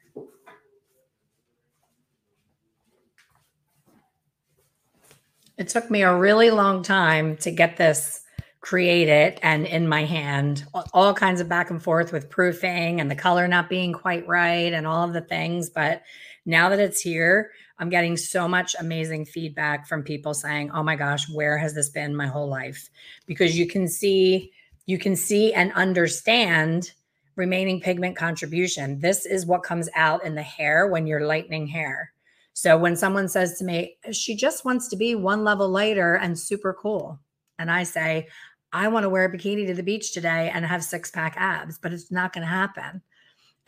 It 5.58 5.68
took 5.68 5.90
me 5.90 6.02
a 6.02 6.16
really 6.16 6.50
long 6.50 6.84
time 6.84 7.36
to 7.38 7.50
get 7.50 7.76
this 7.76 8.22
created 8.60 9.38
and 9.42 9.66
in 9.66 9.88
my 9.88 10.04
hand, 10.04 10.64
all 10.92 11.14
kinds 11.14 11.40
of 11.40 11.48
back 11.48 11.70
and 11.70 11.82
forth 11.82 12.12
with 12.12 12.30
proofing 12.30 13.00
and 13.00 13.10
the 13.10 13.16
color 13.16 13.48
not 13.48 13.68
being 13.68 13.92
quite 13.92 14.26
right 14.28 14.72
and 14.72 14.86
all 14.86 15.04
of 15.04 15.12
the 15.12 15.20
things. 15.20 15.68
But 15.68 16.02
now 16.46 16.68
that 16.68 16.78
it's 16.78 17.00
here, 17.00 17.50
I'm 17.78 17.88
getting 17.88 18.16
so 18.16 18.46
much 18.46 18.76
amazing 18.78 19.24
feedback 19.24 19.86
from 19.86 20.02
people 20.02 20.32
saying, 20.32 20.70
"Oh 20.72 20.82
my 20.82 20.96
gosh, 20.96 21.28
where 21.28 21.58
has 21.58 21.74
this 21.74 21.88
been 21.88 22.14
my 22.14 22.26
whole 22.26 22.48
life?" 22.48 22.88
Because 23.26 23.58
you 23.58 23.66
can 23.66 23.88
see 23.88 24.52
you 24.86 24.98
can 24.98 25.16
see 25.16 25.52
and 25.52 25.72
understand 25.74 26.92
remaining 27.36 27.80
pigment 27.80 28.16
contribution. 28.16 29.00
This 29.00 29.26
is 29.26 29.44
what 29.44 29.62
comes 29.62 29.88
out 29.94 30.24
in 30.24 30.34
the 30.34 30.42
hair 30.42 30.86
when 30.86 31.06
you're 31.06 31.26
lightening 31.26 31.66
hair. 31.66 32.12
So 32.58 32.76
when 32.76 32.96
someone 32.96 33.28
says 33.28 33.56
to 33.58 33.64
me, 33.64 33.98
she 34.10 34.34
just 34.34 34.64
wants 34.64 34.88
to 34.88 34.96
be 34.96 35.14
one 35.14 35.44
level 35.44 35.68
lighter 35.68 36.16
and 36.16 36.36
super 36.36 36.74
cool. 36.74 37.20
And 37.56 37.70
I 37.70 37.84
say, 37.84 38.26
I 38.72 38.88
want 38.88 39.04
to 39.04 39.08
wear 39.08 39.26
a 39.26 39.32
bikini 39.32 39.64
to 39.68 39.74
the 39.74 39.82
beach 39.84 40.12
today 40.12 40.50
and 40.52 40.66
have 40.66 40.82
six 40.82 41.08
pack 41.08 41.34
abs, 41.36 41.78
but 41.78 41.92
it's 41.92 42.10
not 42.10 42.32
going 42.32 42.42
to 42.42 42.48
happen. 42.48 43.00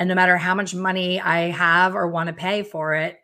And 0.01 0.09
no 0.09 0.17
matter 0.17 0.37
how 0.37 0.57
much 0.57 0.75
money 0.75 1.21
I 1.21 1.51
have 1.53 1.95
or 1.95 2.09
want 2.09 2.27
to 2.31 2.33
pay 2.33 2.65
for 2.65 2.95
it, 2.95 3.21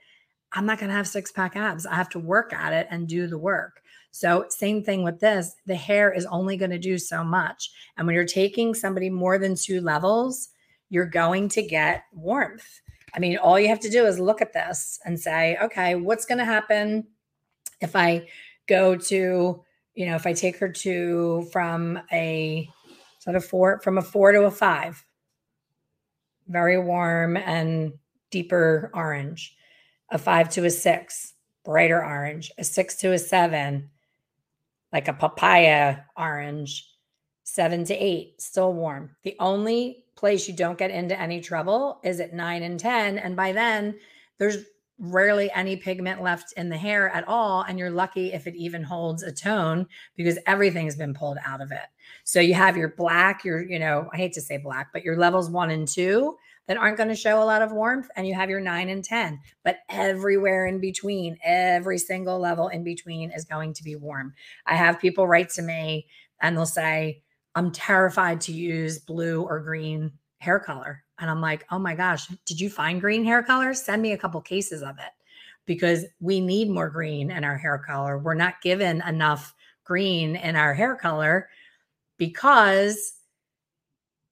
I'm 0.52 0.66
not 0.66 0.78
going 0.78 0.90
to 0.90 0.94
have 0.94 1.08
six 1.08 1.32
pack 1.32 1.56
abs. 1.56 1.84
I 1.84 1.96
have 1.96 2.10
to 2.10 2.20
work 2.20 2.52
at 2.52 2.72
it 2.72 2.86
and 2.88 3.08
do 3.08 3.26
the 3.26 3.36
work. 3.36 3.82
So, 4.12 4.46
same 4.50 4.84
thing 4.84 5.02
with 5.02 5.18
this 5.18 5.56
the 5.66 5.74
hair 5.74 6.12
is 6.12 6.26
only 6.26 6.56
going 6.56 6.70
to 6.70 6.78
do 6.78 6.96
so 6.96 7.24
much. 7.24 7.72
And 7.96 8.06
when 8.06 8.14
you're 8.14 8.24
taking 8.24 8.72
somebody 8.72 9.10
more 9.10 9.36
than 9.36 9.56
two 9.56 9.80
levels, 9.80 10.50
you're 10.90 11.06
going 11.06 11.48
to 11.48 11.62
get 11.62 12.04
warmth. 12.12 12.82
I 13.16 13.18
mean, 13.18 13.38
all 13.38 13.58
you 13.58 13.68
have 13.68 13.80
to 13.80 13.88
do 13.88 14.04
is 14.04 14.20
look 14.20 14.42
at 14.42 14.52
this 14.52 15.00
and 15.04 15.18
say, 15.18 15.56
okay, 15.62 15.94
what's 15.94 16.26
going 16.26 16.38
to 16.38 16.44
happen 16.44 17.06
if 17.80 17.96
I 17.96 18.28
go 18.68 18.94
to, 18.94 19.64
you 19.94 20.06
know, 20.06 20.16
if 20.16 20.26
I 20.26 20.34
take 20.34 20.58
her 20.58 20.68
to 20.68 21.48
from 21.50 21.98
a 22.12 22.68
sort 23.20 23.36
of 23.36 23.44
four, 23.44 23.80
from 23.80 23.96
a 23.96 24.02
four 24.02 24.32
to 24.32 24.44
a 24.44 24.50
five, 24.50 25.02
very 26.46 26.78
warm 26.78 27.38
and 27.38 27.94
deeper 28.30 28.90
orange, 28.92 29.56
a 30.10 30.18
five 30.18 30.50
to 30.50 30.66
a 30.66 30.70
six, 30.70 31.32
brighter 31.64 32.04
orange, 32.04 32.52
a 32.58 32.64
six 32.64 32.96
to 32.96 33.12
a 33.12 33.18
seven, 33.18 33.88
like 34.92 35.08
a 35.08 35.14
papaya 35.14 35.98
orange, 36.16 36.86
seven 37.44 37.84
to 37.84 37.94
eight, 37.94 38.40
still 38.42 38.74
warm. 38.74 39.16
The 39.22 39.36
only 39.40 40.04
place 40.16 40.48
you 40.48 40.54
don't 40.54 40.78
get 40.78 40.90
into 40.90 41.18
any 41.18 41.40
trouble 41.40 42.00
is 42.02 42.20
at 42.20 42.32
nine 42.32 42.62
and 42.62 42.80
10. 42.80 43.18
And 43.18 43.36
by 43.36 43.52
then, 43.52 43.98
there's 44.38 44.64
rarely 44.98 45.50
any 45.52 45.76
pigment 45.76 46.22
left 46.22 46.54
in 46.56 46.70
the 46.70 46.76
hair 46.76 47.10
at 47.10 47.28
all. 47.28 47.62
And 47.62 47.78
you're 47.78 47.90
lucky 47.90 48.32
if 48.32 48.46
it 48.46 48.56
even 48.56 48.82
holds 48.82 49.22
a 49.22 49.32
tone 49.32 49.86
because 50.16 50.38
everything's 50.46 50.96
been 50.96 51.14
pulled 51.14 51.38
out 51.44 51.60
of 51.60 51.70
it. 51.70 51.84
So 52.24 52.40
you 52.40 52.54
have 52.54 52.76
your 52.76 52.94
black, 52.96 53.44
your, 53.44 53.62
you 53.62 53.78
know, 53.78 54.08
I 54.12 54.16
hate 54.16 54.32
to 54.34 54.40
say 54.40 54.56
black, 54.56 54.92
but 54.92 55.04
your 55.04 55.16
levels 55.16 55.50
one 55.50 55.70
and 55.70 55.86
two 55.86 56.36
that 56.66 56.78
aren't 56.78 56.96
going 56.96 57.10
to 57.10 57.14
show 57.14 57.42
a 57.42 57.44
lot 57.44 57.62
of 57.62 57.72
warmth. 57.72 58.08
And 58.16 58.26
you 58.26 58.34
have 58.34 58.50
your 58.50 58.60
nine 58.60 58.88
and 58.88 59.04
10, 59.04 59.40
but 59.62 59.78
everywhere 59.88 60.66
in 60.66 60.80
between, 60.80 61.36
every 61.44 61.98
single 61.98 62.38
level 62.38 62.68
in 62.68 62.82
between 62.82 63.30
is 63.30 63.44
going 63.44 63.74
to 63.74 63.84
be 63.84 63.96
warm. 63.96 64.32
I 64.66 64.76
have 64.76 64.98
people 64.98 65.28
write 65.28 65.50
to 65.50 65.62
me 65.62 66.06
and 66.40 66.56
they'll 66.56 66.66
say, 66.66 67.22
I'm 67.56 67.72
terrified 67.72 68.40
to 68.42 68.52
use 68.52 68.98
blue 68.98 69.42
or 69.42 69.58
green 69.58 70.12
hair 70.38 70.60
color. 70.60 71.02
And 71.18 71.30
I'm 71.30 71.40
like, 71.40 71.66
oh 71.70 71.78
my 71.78 71.94
gosh, 71.94 72.28
did 72.44 72.60
you 72.60 72.68
find 72.68 73.00
green 73.00 73.24
hair 73.24 73.42
color? 73.42 73.72
Send 73.72 74.02
me 74.02 74.12
a 74.12 74.18
couple 74.18 74.40
cases 74.42 74.82
of 74.82 74.98
it 74.98 75.12
because 75.64 76.04
we 76.20 76.40
need 76.40 76.68
more 76.68 76.90
green 76.90 77.30
in 77.30 77.42
our 77.44 77.56
hair 77.56 77.78
color. 77.78 78.18
We're 78.18 78.34
not 78.34 78.60
given 78.62 79.02
enough 79.08 79.54
green 79.84 80.36
in 80.36 80.54
our 80.54 80.74
hair 80.74 80.94
color 80.96 81.48
because 82.18 83.14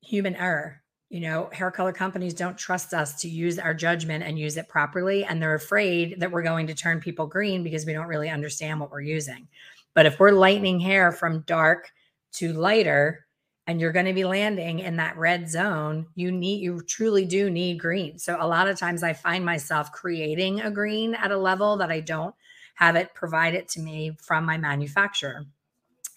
human 0.03 0.37
error. 0.37 0.83
You 1.09 1.21
know, 1.21 1.49
hair 1.53 1.71
color 1.71 1.93
companies 1.93 2.35
don't 2.35 2.59
trust 2.59 2.93
us 2.93 3.21
to 3.23 3.29
use 3.29 3.59
our 3.59 3.73
judgment 3.73 4.25
and 4.25 4.39
use 4.39 4.57
it 4.59 4.69
properly. 4.69 5.25
And 5.25 5.41
they're 5.41 5.55
afraid 5.55 6.21
that 6.21 6.31
we're 6.31 6.43
going 6.43 6.67
to 6.67 6.75
turn 6.75 7.01
people 7.01 7.27
green 7.27 7.63
because 7.63 7.87
we 7.87 7.95
don't 7.95 8.09
really 8.09 8.29
understand 8.29 8.81
what 8.81 8.91
we're 8.91 9.01
using. 9.01 9.49
But 9.95 10.07
if 10.07 10.19
we're 10.19 10.33
lightening 10.33 10.81
hair 10.81 11.13
from 11.13 11.41
dark 11.47 11.91
to 12.35 12.53
lighter 12.53 13.27
and 13.67 13.81
you're 13.81 13.93
going 13.93 14.07
to 14.07 14.13
be 14.13 14.25
landing 14.25 14.81
in 14.81 14.97
that 14.97 15.17
red 15.17 15.49
zone, 15.49 16.07
you 16.15 16.31
need, 16.31 16.61
you 16.61 16.83
truly 16.83 17.25
do 17.25 17.49
need 17.49 17.81
green. 17.81 18.19
So 18.19 18.37
a 18.39 18.47
lot 18.47 18.69
of 18.69 18.79
times 18.79 19.03
I 19.03 19.15
find 19.15 19.45
myself 19.45 19.91
creating 19.91 20.61
a 20.61 20.71
green 20.71 21.15
at 21.15 21.31
a 21.31 21.39
level 21.39 21.79
that 21.79 21.91
I 21.91 22.01
don't 22.01 22.35
have 22.75 22.97
it 22.97 23.15
provided 23.15 23.69
to 23.69 23.81
me 23.81 24.17
from 24.21 24.45
my 24.45 24.59
manufacturer. 24.59 25.47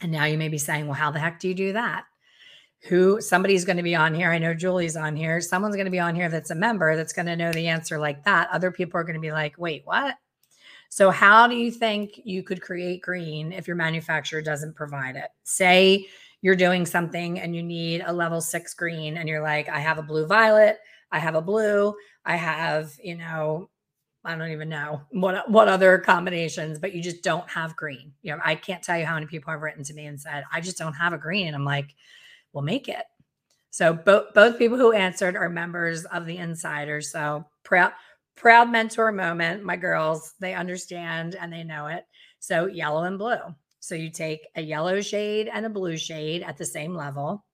And 0.01 0.11
now 0.11 0.25
you 0.25 0.37
may 0.37 0.49
be 0.49 0.57
saying, 0.57 0.87
well, 0.87 0.95
how 0.95 1.11
the 1.11 1.19
heck 1.19 1.39
do 1.39 1.47
you 1.47 1.53
do 1.53 1.73
that? 1.73 2.03
Who 2.89 3.21
somebody's 3.21 3.65
going 3.65 3.77
to 3.77 3.83
be 3.83 3.95
on 3.95 4.13
here. 4.13 4.29
I 4.29 4.37
know 4.37 4.53
Julie's 4.53 4.97
on 4.97 5.15
here. 5.15 5.41
Someone's 5.41 5.75
going 5.75 5.85
to 5.85 5.91
be 5.91 5.99
on 5.99 6.15
here 6.15 6.29
that's 6.29 6.51
a 6.51 6.55
member 6.55 6.95
that's 6.95 7.13
going 7.13 7.25
to 7.25 7.35
know 7.35 7.51
the 7.51 7.67
answer 7.67 7.97
like 7.97 8.25
that. 8.25 8.49
Other 8.51 8.71
people 8.71 8.99
are 8.99 9.03
going 9.03 9.15
to 9.15 9.21
be 9.21 9.31
like, 9.31 9.57
wait, 9.57 9.83
what? 9.85 10.15
So, 10.89 11.11
how 11.11 11.47
do 11.47 11.55
you 11.55 11.71
think 11.71 12.21
you 12.23 12.43
could 12.43 12.61
create 12.61 13.01
green 13.01 13.51
if 13.51 13.67
your 13.67 13.75
manufacturer 13.75 14.41
doesn't 14.41 14.75
provide 14.75 15.15
it? 15.15 15.29
Say 15.43 16.07
you're 16.41 16.55
doing 16.55 16.85
something 16.85 17.39
and 17.39 17.55
you 17.55 17.63
need 17.63 18.03
a 18.05 18.13
level 18.13 18.41
six 18.41 18.73
green, 18.73 19.17
and 19.17 19.27
you're 19.27 19.41
like, 19.41 19.69
I 19.69 19.79
have 19.79 19.97
a 19.97 20.03
blue 20.03 20.25
violet, 20.25 20.79
I 21.11 21.19
have 21.19 21.35
a 21.35 21.41
blue, 21.41 21.95
I 22.25 22.35
have, 22.35 22.93
you 23.03 23.15
know, 23.15 23.69
I 24.23 24.35
don't 24.35 24.51
even 24.51 24.69
know 24.69 25.01
what 25.11 25.49
what 25.49 25.67
other 25.67 25.97
combinations, 25.97 26.79
but 26.79 26.93
you 26.93 27.01
just 27.01 27.23
don't 27.23 27.49
have 27.49 27.75
green. 27.75 28.13
You 28.21 28.33
know, 28.33 28.41
I 28.43 28.55
can't 28.55 28.83
tell 28.83 28.97
you 28.97 29.05
how 29.05 29.15
many 29.15 29.25
people 29.25 29.51
have 29.51 29.61
written 29.61 29.83
to 29.85 29.93
me 29.93 30.05
and 30.05 30.19
said, 30.19 30.43
I 30.51 30.61
just 30.61 30.77
don't 30.77 30.93
have 30.93 31.13
a 31.13 31.17
green. 31.17 31.47
And 31.47 31.55
I'm 31.55 31.65
like, 31.65 31.95
we'll 32.53 32.63
make 32.63 32.89
it. 32.89 33.05
So 33.69 33.93
both 33.93 34.33
both 34.33 34.57
people 34.57 34.77
who 34.77 34.91
answered 34.91 35.35
are 35.35 35.49
members 35.49 36.05
of 36.05 36.25
the 36.25 36.37
insiders. 36.37 37.11
So 37.11 37.45
proud 37.63 37.91
proud 38.37 38.71
mentor 38.71 39.11
moment. 39.11 39.63
My 39.63 39.75
girls, 39.75 40.33
they 40.39 40.53
understand 40.53 41.35
and 41.35 41.51
they 41.51 41.63
know 41.63 41.87
it. 41.87 42.05
So 42.39 42.67
yellow 42.67 43.03
and 43.03 43.17
blue. 43.17 43.39
So 43.79 43.95
you 43.95 44.09
take 44.09 44.47
a 44.55 44.61
yellow 44.61 45.01
shade 45.01 45.49
and 45.51 45.65
a 45.65 45.69
blue 45.69 45.97
shade 45.97 46.43
at 46.43 46.57
the 46.57 46.65
same 46.65 46.95
level, 46.95 47.45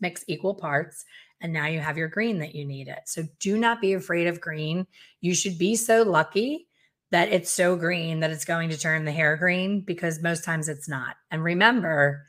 mix 0.00 0.24
equal 0.26 0.54
parts, 0.54 1.04
and 1.40 1.52
now 1.52 1.66
you 1.66 1.80
have 1.80 1.98
your 1.98 2.08
green 2.08 2.38
that 2.38 2.54
you 2.54 2.64
need 2.64 2.88
it. 2.88 3.00
So 3.06 3.24
do 3.38 3.58
not 3.58 3.80
be 3.80 3.92
afraid 3.92 4.26
of 4.26 4.40
green. 4.40 4.86
You 5.20 5.34
should 5.34 5.58
be 5.58 5.76
so 5.76 6.02
lucky 6.02 6.68
that 7.10 7.28
it's 7.28 7.50
so 7.50 7.76
green 7.76 8.20
that 8.20 8.30
it's 8.30 8.44
going 8.44 8.70
to 8.70 8.78
turn 8.78 9.04
the 9.04 9.12
hair 9.12 9.36
green 9.36 9.82
because 9.82 10.22
most 10.22 10.42
times 10.42 10.68
it's 10.68 10.88
not. 10.88 11.16
And 11.30 11.44
remember, 11.44 12.26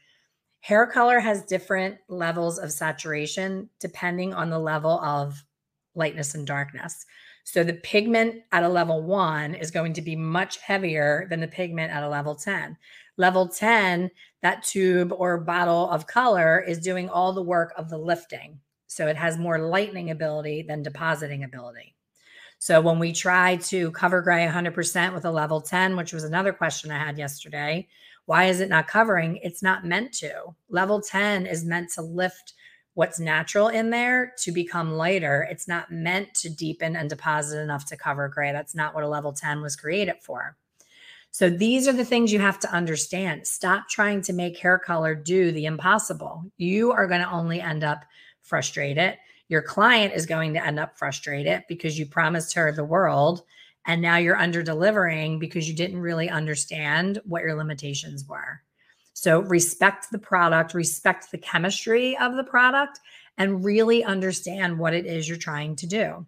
hair 0.59 0.85
color 0.85 1.19
has 1.19 1.45
different 1.45 1.97
levels 2.09 2.59
of 2.59 2.71
saturation 2.71 3.69
depending 3.79 4.33
on 4.33 4.49
the 4.49 4.59
level 4.59 4.99
of 4.99 5.43
lightness 5.95 6.35
and 6.35 6.45
darkness. 6.45 7.05
So 7.45 7.63
the 7.63 7.73
pigment 7.73 8.41
at 8.51 8.63
a 8.63 8.69
level 8.69 9.03
one 9.03 9.53
is 9.53 9.69
going 9.69 9.93
to 9.93 10.01
be 10.01 10.15
much 10.15 10.57
heavier 10.57 11.27
than 11.29 11.39
the 11.39 11.47
pigment 11.47 11.93
at 11.93 12.03
a 12.03 12.09
level 12.09 12.35
10. 12.35 12.75
Level 13.17 13.47
10, 13.47 14.09
that 14.41 14.63
tube 14.63 15.13
or 15.15 15.37
bottle 15.37 15.89
of 15.91 16.07
color 16.07 16.59
is 16.59 16.79
doing 16.79 17.07
all 17.07 17.33
the 17.33 17.43
work 17.43 17.71
of 17.77 17.89
the 17.89 17.99
lifting. 17.99 18.59
So 18.87 19.07
it 19.07 19.15
has 19.15 19.37
more 19.37 19.59
lightening 19.59 20.09
ability 20.09 20.63
than 20.63 20.81
depositing 20.81 21.43
ability. 21.43 21.95
So 22.57 22.81
when 22.81 22.97
we 22.97 23.13
try 23.13 23.57
to 23.57 23.91
cover 23.91 24.23
gray 24.23 24.47
100% 24.47 25.13
with 25.13 25.25
a 25.25 25.31
level 25.31 25.61
10, 25.61 25.95
which 25.95 26.13
was 26.13 26.23
another 26.23 26.51
question 26.51 26.89
I 26.89 26.97
had 26.97 27.17
yesterday, 27.17 27.87
why 28.25 28.45
is 28.45 28.59
it 28.59 28.69
not 28.69 28.87
covering? 28.87 29.37
It's 29.43 29.61
not 29.61 29.85
meant 29.85 30.13
to. 30.13 30.55
Level 30.67 30.99
10 30.99 31.45
is 31.45 31.63
meant 31.63 31.91
to 31.91 32.01
lift 32.01 32.53
what's 32.95 33.19
natural 33.19 33.67
in 33.67 33.91
there 33.91 34.33
to 34.39 34.51
become 34.51 34.93
lighter. 34.93 35.47
It's 35.49 35.67
not 35.67 35.91
meant 35.91 36.33
to 36.35 36.49
deepen 36.49 36.95
and 36.95 37.09
deposit 37.09 37.59
enough 37.59 37.85
to 37.87 37.97
cover 37.97 38.27
gray. 38.27 38.51
That's 38.51 38.73
not 38.73 38.95
what 38.95 39.03
a 39.03 39.07
level 39.07 39.31
10 39.31 39.61
was 39.61 39.75
created 39.75 40.15
for. 40.21 40.57
So 41.29 41.49
these 41.49 41.87
are 41.87 41.93
the 41.93 42.05
things 42.05 42.31
you 42.31 42.39
have 42.39 42.59
to 42.59 42.71
understand. 42.71 43.45
Stop 43.45 43.89
trying 43.89 44.21
to 44.21 44.33
make 44.33 44.57
hair 44.57 44.79
color 44.79 45.13
do 45.13 45.51
the 45.51 45.65
impossible. 45.65 46.45
You 46.57 46.93
are 46.93 47.07
going 47.07 47.21
to 47.21 47.29
only 47.29 47.59
end 47.59 47.83
up 47.83 48.05
frustrated. 48.41 49.17
Your 49.49 49.61
client 49.61 50.13
is 50.13 50.25
going 50.25 50.53
to 50.53 50.65
end 50.65 50.79
up 50.79 50.97
frustrated 50.97 51.63
because 51.67 51.99
you 51.99 52.05
promised 52.05 52.53
her 52.53 52.71
the 52.71 52.85
world 52.85 53.43
and 53.85 54.01
now 54.01 54.15
you're 54.15 54.37
under 54.37 54.63
delivering 54.63 55.37
because 55.37 55.67
you 55.67 55.75
didn't 55.75 55.99
really 55.99 56.29
understand 56.29 57.19
what 57.25 57.41
your 57.41 57.55
limitations 57.55 58.25
were. 58.27 58.61
So 59.15 59.39
respect 59.39 60.11
the 60.11 60.19
product, 60.19 60.73
respect 60.73 61.31
the 61.31 61.37
chemistry 61.37 62.17
of 62.17 62.35
the 62.35 62.43
product, 62.43 62.99
and 63.37 63.63
really 63.63 64.03
understand 64.03 64.77
what 64.77 64.93
it 64.93 65.05
is 65.05 65.27
you're 65.27 65.37
trying 65.37 65.77
to 65.77 65.87
do. 65.87 66.25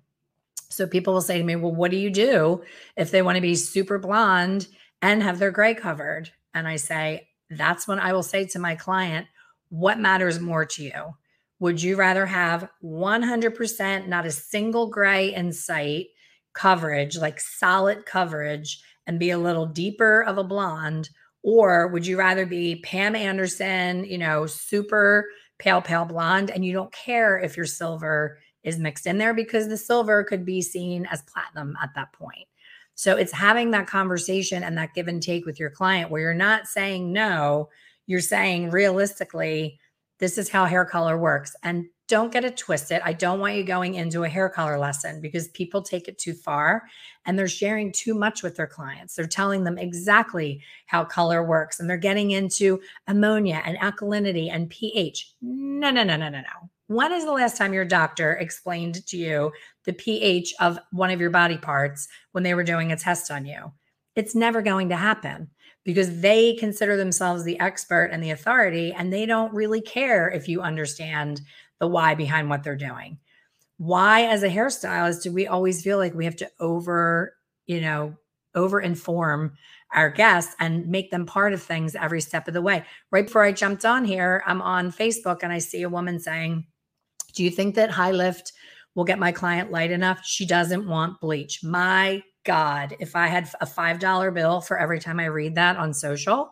So 0.69 0.87
people 0.87 1.13
will 1.13 1.21
say 1.21 1.37
to 1.37 1.43
me, 1.43 1.57
Well, 1.57 1.75
what 1.75 1.91
do 1.91 1.97
you 1.97 2.09
do 2.09 2.63
if 2.95 3.11
they 3.11 3.21
want 3.21 3.35
to 3.35 3.41
be 3.41 3.55
super 3.55 3.99
blonde 3.99 4.69
and 5.01 5.21
have 5.21 5.37
their 5.37 5.51
gray 5.51 5.75
covered? 5.75 6.31
And 6.53 6.65
I 6.65 6.77
say, 6.77 7.27
That's 7.49 7.89
when 7.89 7.99
I 7.99 8.13
will 8.13 8.23
say 8.23 8.45
to 8.47 8.59
my 8.59 8.75
client, 8.75 9.27
What 9.67 9.99
matters 9.99 10.39
more 10.39 10.65
to 10.65 10.83
you? 10.83 11.13
Would 11.59 11.81
you 11.81 11.97
rather 11.97 12.25
have 12.25 12.69
100%, 12.81 14.07
not 14.07 14.25
a 14.25 14.31
single 14.31 14.87
gray 14.89 15.33
in 15.33 15.51
sight 15.51 16.07
coverage, 16.53 17.17
like 17.17 17.41
solid 17.41 18.05
coverage, 18.05 18.81
and 19.05 19.19
be 19.19 19.31
a 19.31 19.37
little 19.37 19.65
deeper 19.65 20.23
of 20.23 20.37
a 20.37 20.43
blonde? 20.43 21.09
Or 21.47 21.87
would 21.87 22.05
you 22.05 22.19
rather 22.19 22.45
be 22.45 22.81
Pam 22.83 23.15
Anderson, 23.15 24.03
you 24.03 24.17
know, 24.17 24.47
super 24.47 25.29
pale, 25.59 25.81
pale 25.81 26.03
blonde, 26.03 26.51
and 26.51 26.65
you 26.65 26.73
don't 26.73 26.91
care 26.91 27.39
if 27.39 27.55
your 27.55 27.65
silver 27.65 28.37
is 28.63 28.77
mixed 28.77 29.07
in 29.07 29.17
there 29.17 29.33
because 29.33 29.69
the 29.69 29.77
silver 29.77 30.25
could 30.25 30.43
be 30.43 30.61
seen 30.61 31.05
as 31.05 31.21
platinum 31.21 31.77
at 31.81 31.91
that 31.95 32.11
point. 32.11 32.49
So 32.95 33.15
it's 33.15 33.31
having 33.31 33.71
that 33.71 33.87
conversation 33.87 34.61
and 34.61 34.77
that 34.77 34.93
give 34.93 35.07
and 35.07 35.23
take 35.23 35.45
with 35.45 35.57
your 35.57 35.69
client 35.69 36.11
where 36.11 36.21
you're 36.21 36.33
not 36.33 36.67
saying 36.67 37.13
no, 37.13 37.69
you're 38.07 38.19
saying 38.19 38.71
realistically, 38.71 39.79
this 40.19 40.37
is 40.37 40.49
how 40.49 40.65
hair 40.65 40.83
color 40.83 41.17
works. 41.17 41.55
And 41.63 41.85
don't 42.07 42.31
get 42.31 42.45
it 42.45 42.55
twisted. 42.55 43.01
I 43.03 43.13
don't 43.13 43.39
want 43.39 43.55
you 43.55 43.63
going 43.63 43.95
into 43.95 44.23
a 44.23 44.29
hair 44.29 44.49
color 44.49 44.79
lesson 44.79 45.19
because 45.19 45.49
people 45.49 45.81
take 45.81 46.07
it 46.07 46.17
too 46.17 46.33
far 46.33 46.83
and 47.25 47.37
they're 47.37 47.47
sharing 47.47 47.91
too 47.91 48.13
much 48.13 48.43
with 48.43 48.55
their 48.55 48.67
clients. 48.67 49.15
They're 49.15 49.27
telling 49.27 49.63
them 49.63 49.77
exactly 49.77 50.61
how 50.85 51.03
color 51.03 51.43
works 51.43 51.79
and 51.79 51.89
they're 51.89 51.97
getting 51.97 52.31
into 52.31 52.79
ammonia 53.07 53.61
and 53.65 53.77
alkalinity 53.77 54.49
and 54.49 54.69
pH. 54.69 55.33
No, 55.41 55.89
no, 55.89 56.03
no, 56.03 56.15
no, 56.15 56.29
no, 56.29 56.39
no. 56.39 56.69
When 56.87 57.11
is 57.11 57.25
the 57.25 57.33
last 57.33 57.57
time 57.57 57.73
your 57.73 57.83
doctor 57.83 58.33
explained 58.33 59.05
to 59.07 59.17
you 59.17 59.51
the 59.83 59.91
pH 59.91 60.53
of 60.61 60.79
one 60.91 61.11
of 61.11 61.19
your 61.19 61.29
body 61.29 61.57
parts 61.57 62.07
when 62.31 62.43
they 62.43 62.53
were 62.53 62.63
doing 62.63 62.93
a 62.93 62.97
test 62.97 63.29
on 63.29 63.45
you? 63.45 63.73
It's 64.15 64.33
never 64.33 64.61
going 64.61 64.89
to 64.89 64.95
happen 64.95 65.49
because 65.83 66.21
they 66.21 66.55
consider 66.55 66.97
themselves 66.97 67.43
the 67.43 67.59
expert 67.59 68.09
and 68.11 68.23
the 68.23 68.31
authority, 68.31 68.91
and 68.91 69.11
they 69.11 69.25
don't 69.25 69.53
really 69.53 69.79
care 69.79 70.29
if 70.29 70.49
you 70.49 70.61
understand 70.61 71.39
the 71.79 71.87
why 71.87 72.15
behind 72.15 72.49
what 72.49 72.63
they're 72.63 72.75
doing. 72.75 73.19
Why, 73.77 74.23
as 74.23 74.43
a 74.43 74.49
hairstylist, 74.49 75.23
do 75.23 75.31
we 75.31 75.47
always 75.47 75.83
feel 75.83 75.97
like 75.97 76.13
we 76.13 76.25
have 76.25 76.35
to 76.37 76.49
over, 76.59 77.35
you 77.67 77.81
know, 77.81 78.15
over 78.55 78.79
inform 78.79 79.53
our 79.93 80.09
guests 80.09 80.55
and 80.59 80.87
make 80.87 81.11
them 81.11 81.25
part 81.25 81.53
of 81.53 81.61
things 81.61 81.95
every 81.95 82.21
step 82.21 82.47
of 82.47 82.53
the 82.55 82.61
way? 82.61 82.83
Right 83.11 83.27
before 83.27 83.43
I 83.43 83.51
jumped 83.51 83.85
on 83.85 84.03
here, 84.03 84.43
I'm 84.47 84.61
on 84.61 84.91
Facebook 84.91 85.39
and 85.43 85.53
I 85.53 85.59
see 85.59 85.83
a 85.83 85.89
woman 85.89 86.19
saying, 86.19 86.65
Do 87.35 87.43
you 87.43 87.51
think 87.51 87.75
that 87.75 87.91
high 87.91 88.11
lift 88.11 88.53
will 88.95 89.03
get 89.03 89.19
my 89.19 89.31
client 89.31 89.71
light 89.71 89.91
enough? 89.91 90.21
She 90.25 90.45
doesn't 90.45 90.87
want 90.87 91.21
bleach. 91.21 91.63
My 91.63 92.23
God, 92.45 92.95
if 92.99 93.15
I 93.15 93.27
had 93.27 93.47
a 93.61 93.65
$5 93.67 94.33
bill 94.33 94.61
for 94.61 94.79
every 94.79 94.99
time 94.99 95.19
I 95.19 95.25
read 95.25 95.53
that 95.55 95.77
on 95.77 95.93
social, 95.93 96.49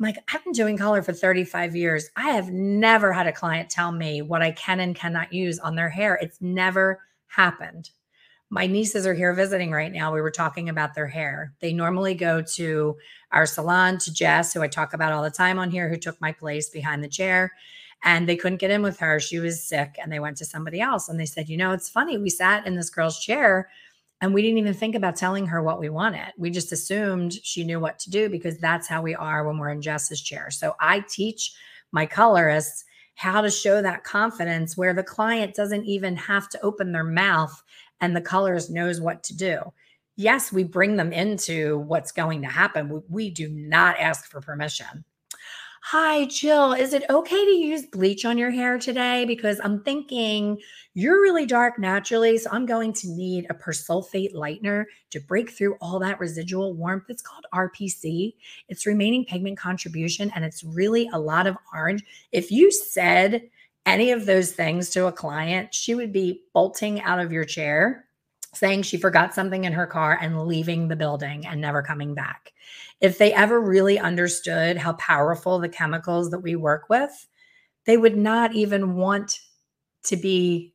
Like, 0.00 0.16
I've 0.32 0.44
been 0.44 0.52
doing 0.52 0.78
color 0.78 1.02
for 1.02 1.12
35 1.12 1.74
years. 1.74 2.08
I 2.14 2.30
have 2.30 2.50
never 2.52 3.12
had 3.12 3.26
a 3.26 3.32
client 3.32 3.68
tell 3.68 3.90
me 3.90 4.22
what 4.22 4.42
I 4.42 4.52
can 4.52 4.78
and 4.78 4.94
cannot 4.94 5.32
use 5.32 5.58
on 5.58 5.74
their 5.74 5.88
hair. 5.88 6.18
It's 6.22 6.40
never 6.40 7.00
happened. 7.26 7.90
My 8.50 8.66
nieces 8.66 9.06
are 9.06 9.14
here 9.14 9.34
visiting 9.34 9.72
right 9.72 9.92
now. 9.92 10.14
We 10.14 10.22
were 10.22 10.30
talking 10.30 10.68
about 10.68 10.94
their 10.94 11.08
hair. 11.08 11.52
They 11.60 11.72
normally 11.72 12.14
go 12.14 12.40
to 12.54 12.96
our 13.32 13.44
salon, 13.44 13.98
to 13.98 14.12
Jess, 14.12 14.54
who 14.54 14.62
I 14.62 14.68
talk 14.68 14.94
about 14.94 15.12
all 15.12 15.22
the 15.22 15.30
time 15.30 15.58
on 15.58 15.70
here, 15.70 15.88
who 15.88 15.98
took 15.98 16.18
my 16.20 16.32
place 16.32 16.70
behind 16.70 17.02
the 17.02 17.08
chair. 17.08 17.52
And 18.04 18.28
they 18.28 18.36
couldn't 18.36 18.60
get 18.60 18.70
in 18.70 18.82
with 18.82 19.00
her. 19.00 19.18
She 19.18 19.40
was 19.40 19.62
sick 19.62 19.96
and 20.00 20.10
they 20.10 20.20
went 20.20 20.36
to 20.38 20.44
somebody 20.44 20.80
else. 20.80 21.08
And 21.08 21.18
they 21.18 21.26
said, 21.26 21.48
You 21.48 21.56
know, 21.56 21.72
it's 21.72 21.90
funny. 21.90 22.16
We 22.16 22.30
sat 22.30 22.66
in 22.66 22.76
this 22.76 22.90
girl's 22.90 23.18
chair 23.18 23.68
and 24.20 24.34
we 24.34 24.42
didn't 24.42 24.58
even 24.58 24.74
think 24.74 24.94
about 24.94 25.16
telling 25.16 25.46
her 25.46 25.62
what 25.62 25.78
we 25.78 25.88
wanted. 25.88 26.32
We 26.36 26.50
just 26.50 26.72
assumed 26.72 27.34
she 27.42 27.64
knew 27.64 27.78
what 27.78 27.98
to 28.00 28.10
do 28.10 28.28
because 28.28 28.58
that's 28.58 28.88
how 28.88 29.00
we 29.00 29.14
are 29.14 29.46
when 29.46 29.58
we're 29.58 29.70
in 29.70 29.82
Jess's 29.82 30.20
chair. 30.20 30.50
So 30.50 30.74
I 30.80 31.04
teach 31.08 31.52
my 31.92 32.04
colorists 32.04 32.84
how 33.14 33.40
to 33.40 33.50
show 33.50 33.80
that 33.82 34.04
confidence 34.04 34.76
where 34.76 34.94
the 34.94 35.02
client 35.02 35.54
doesn't 35.54 35.84
even 35.84 36.16
have 36.16 36.48
to 36.48 36.60
open 36.62 36.92
their 36.92 37.04
mouth 37.04 37.62
and 38.00 38.14
the 38.14 38.20
colorist 38.20 38.70
knows 38.70 39.00
what 39.00 39.22
to 39.24 39.36
do. 39.36 39.60
Yes, 40.16 40.52
we 40.52 40.64
bring 40.64 40.96
them 40.96 41.12
into 41.12 41.78
what's 41.78 42.12
going 42.12 42.42
to 42.42 42.48
happen. 42.48 42.88
We, 42.88 43.00
we 43.08 43.30
do 43.30 43.48
not 43.48 43.98
ask 43.98 44.28
for 44.30 44.40
permission. 44.40 45.04
Hi, 45.92 46.26
Jill. 46.26 46.74
Is 46.74 46.92
it 46.92 47.06
okay 47.08 47.42
to 47.46 47.50
use 47.50 47.86
bleach 47.86 48.26
on 48.26 48.36
your 48.36 48.50
hair 48.50 48.78
today? 48.78 49.24
Because 49.24 49.58
I'm 49.64 49.82
thinking 49.84 50.58
you're 50.92 51.22
really 51.22 51.46
dark 51.46 51.78
naturally. 51.78 52.36
So 52.36 52.50
I'm 52.52 52.66
going 52.66 52.92
to 52.92 53.08
need 53.08 53.46
a 53.48 53.54
persulfate 53.54 54.34
lightener 54.34 54.84
to 55.08 55.20
break 55.20 55.48
through 55.48 55.78
all 55.80 55.98
that 56.00 56.20
residual 56.20 56.74
warmth. 56.74 57.04
It's 57.08 57.22
called 57.22 57.46
RPC. 57.54 58.34
It's 58.68 58.84
remaining 58.84 59.24
pigment 59.24 59.56
contribution, 59.56 60.30
and 60.34 60.44
it's 60.44 60.62
really 60.62 61.08
a 61.14 61.18
lot 61.18 61.46
of 61.46 61.56
orange. 61.72 62.04
If 62.32 62.50
you 62.50 62.70
said 62.70 63.48
any 63.86 64.10
of 64.10 64.26
those 64.26 64.52
things 64.52 64.90
to 64.90 65.06
a 65.06 65.12
client, 65.12 65.72
she 65.72 65.94
would 65.94 66.12
be 66.12 66.42
bolting 66.52 67.00
out 67.00 67.18
of 67.18 67.32
your 67.32 67.44
chair 67.46 68.04
saying 68.52 68.82
she 68.82 68.98
forgot 68.98 69.34
something 69.34 69.64
in 69.64 69.72
her 69.72 69.86
car 69.86 70.18
and 70.20 70.46
leaving 70.46 70.88
the 70.88 70.96
building 70.96 71.46
and 71.46 71.60
never 71.60 71.82
coming 71.82 72.14
back. 72.14 72.52
If 73.00 73.18
they 73.18 73.32
ever 73.32 73.60
really 73.60 73.98
understood 73.98 74.76
how 74.76 74.94
powerful 74.94 75.58
the 75.58 75.68
chemicals 75.68 76.30
that 76.30 76.40
we 76.40 76.56
work 76.56 76.88
with, 76.88 77.28
they 77.86 77.96
would 77.96 78.16
not 78.16 78.54
even 78.54 78.96
want 78.96 79.38
to 80.04 80.16
be 80.16 80.74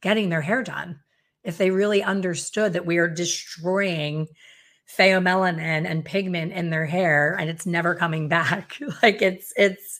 getting 0.00 0.28
their 0.28 0.40
hair 0.40 0.62
done. 0.62 1.00
If 1.44 1.58
they 1.58 1.70
really 1.70 2.02
understood 2.02 2.72
that 2.72 2.86
we 2.86 2.98
are 2.98 3.08
destroying 3.08 4.28
pheomelanin 4.96 5.86
and 5.86 6.04
pigment 6.04 6.52
in 6.52 6.70
their 6.70 6.86
hair 6.86 7.36
and 7.38 7.50
it's 7.50 7.66
never 7.66 7.94
coming 7.94 8.28
back. 8.38 8.78
like 9.02 9.22
it's 9.22 9.52
it's 9.56 9.98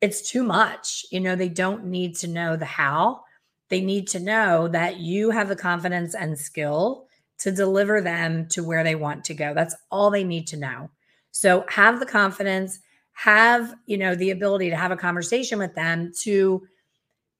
it's 0.00 0.30
too 0.30 0.42
much. 0.42 1.04
You 1.10 1.20
know, 1.20 1.36
they 1.36 1.48
don't 1.48 1.86
need 1.86 2.16
to 2.16 2.28
know 2.28 2.56
the 2.56 2.64
how 2.64 3.22
they 3.70 3.80
need 3.80 4.06
to 4.08 4.20
know 4.20 4.68
that 4.68 4.98
you 4.98 5.30
have 5.30 5.48
the 5.48 5.56
confidence 5.56 6.14
and 6.14 6.38
skill 6.38 7.03
to 7.44 7.52
deliver 7.52 8.00
them 8.00 8.48
to 8.48 8.64
where 8.64 8.82
they 8.82 8.94
want 8.94 9.22
to 9.22 9.34
go. 9.34 9.52
That's 9.52 9.76
all 9.90 10.10
they 10.10 10.24
need 10.24 10.46
to 10.46 10.56
know. 10.56 10.88
So 11.30 11.66
have 11.68 12.00
the 12.00 12.06
confidence, 12.06 12.78
have, 13.12 13.74
you 13.84 13.98
know, 13.98 14.14
the 14.14 14.30
ability 14.30 14.70
to 14.70 14.76
have 14.76 14.92
a 14.92 14.96
conversation 14.96 15.58
with 15.58 15.74
them 15.74 16.10
to 16.20 16.66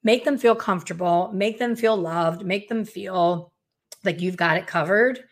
make 0.03 0.23
them 0.23 0.37
feel 0.37 0.53
comfortable, 0.53 1.31
make 1.33 1.57
them 1.57 1.75
feel 1.75 1.97
loved, 1.97 2.45
make 2.45 2.69
them 2.69 2.85
feel 2.85 3.51
like 4.03 4.21
you've 4.21 4.37
got 4.37 4.57
it 4.57 4.67
covered. 4.67 5.23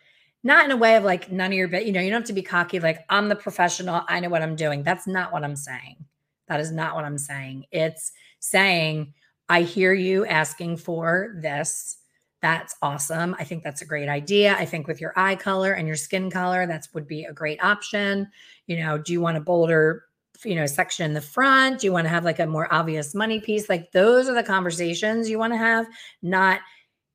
Not 0.42 0.64
in 0.64 0.72
a 0.72 0.76
way 0.76 0.96
of 0.96 1.04
like 1.04 1.30
none 1.30 1.52
of 1.52 1.56
your, 1.56 1.72
you 1.76 1.92
know, 1.92 2.00
you 2.00 2.10
don't 2.10 2.22
have 2.22 2.26
to 2.26 2.32
be 2.32 2.42
cocky, 2.42 2.80
like 2.80 2.98
I'm 3.08 3.28
the 3.28 3.36
professional, 3.36 4.02
I 4.08 4.18
know 4.18 4.28
what 4.28 4.42
I'm 4.42 4.56
doing. 4.56 4.82
That's 4.82 5.06
not 5.06 5.32
what 5.32 5.44
I'm 5.44 5.54
saying. 5.54 6.04
That 6.48 6.58
is 6.58 6.72
not 6.72 6.96
what 6.96 7.04
I'm 7.04 7.16
saying. 7.16 7.66
It's 7.70 8.10
saying, 8.40 9.14
I 9.48 9.62
hear 9.62 9.92
you 9.92 10.26
asking 10.26 10.78
for 10.78 11.36
this. 11.38 11.98
That's 12.44 12.76
awesome. 12.82 13.34
I 13.38 13.44
think 13.44 13.62
that's 13.62 13.80
a 13.80 13.86
great 13.86 14.10
idea. 14.10 14.54
I 14.58 14.66
think 14.66 14.86
with 14.86 15.00
your 15.00 15.14
eye 15.16 15.34
color 15.34 15.72
and 15.72 15.86
your 15.86 15.96
skin 15.96 16.30
color, 16.30 16.66
that 16.66 16.86
would 16.92 17.06
be 17.06 17.24
a 17.24 17.32
great 17.32 17.58
option. 17.64 18.28
You 18.66 18.80
know, 18.80 18.98
do 18.98 19.14
you 19.14 19.22
want 19.22 19.38
a 19.38 19.40
bolder, 19.40 20.04
you 20.44 20.54
know, 20.54 20.66
section 20.66 21.06
in 21.06 21.14
the 21.14 21.22
front? 21.22 21.80
Do 21.80 21.86
you 21.86 21.92
want 21.94 22.04
to 22.04 22.10
have 22.10 22.22
like 22.22 22.40
a 22.40 22.46
more 22.46 22.70
obvious 22.70 23.14
money 23.14 23.40
piece? 23.40 23.70
Like 23.70 23.92
those 23.92 24.28
are 24.28 24.34
the 24.34 24.42
conversations 24.42 25.30
you 25.30 25.38
want 25.38 25.54
to 25.54 25.56
have, 25.56 25.86
not 26.20 26.60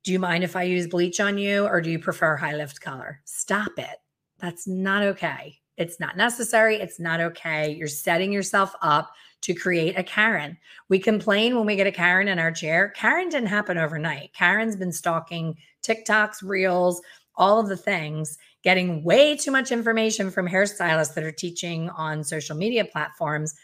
do 0.04 0.12
you 0.12 0.18
mind 0.18 0.44
if 0.44 0.56
I 0.56 0.63
use 0.63 0.88
bleach 0.88 1.20
on 1.20 1.38
you 1.38 1.68
or 1.68 1.80
do 1.80 1.92
you 1.92 2.00
prefer 2.00 2.36
high 2.36 2.56
lift 2.56 2.82
color? 2.82 3.22
Stop 3.26 3.74
it. 3.78 3.98
That's 4.39 4.65
not 4.68 5.04
okay. 5.04 5.60
It's 5.78 6.00
not 6.00 6.18
necessary. 6.18 6.78
It's 6.78 7.00
not 7.00 7.20
okay. 7.20 7.76
You're 7.76 7.88
setting 7.88 8.34
yourself 8.34 8.74
up 8.82 9.12
to 9.41 9.54
create 9.54 9.97
a 9.97 10.04
Karen. 10.04 10.58
We 10.89 10.99
complain 10.99 11.56
when 11.56 11.65
we 11.65 11.75
get 11.75 11.88
a 11.88 11.91
Karen 11.91 12.28
in 12.28 12.39
our 12.39 12.52
chair. 12.52 12.89
Karen 12.95 13.30
didn't 13.30 13.47
happen 13.47 13.78
overnight. 13.78 14.34
Karen's 14.34 14.75
been 14.75 14.91
stalking 14.91 15.58
TikToks, 15.82 16.43
Reels, 16.43 17.02
all 17.36 17.60
of 17.60 17.69
the 17.69 17.78
things, 17.78 18.38
getting 18.63 19.04
way 19.04 19.36
too 19.38 19.52
much 19.52 19.71
information 19.71 20.30
from 20.30 20.47
hairstylists 20.47 21.13
that 21.13 21.23
are 21.23 21.32
teaching 21.32 21.89
on 21.91 22.23
social 22.23 22.56
media 22.56 22.84
platforms. 22.84 23.56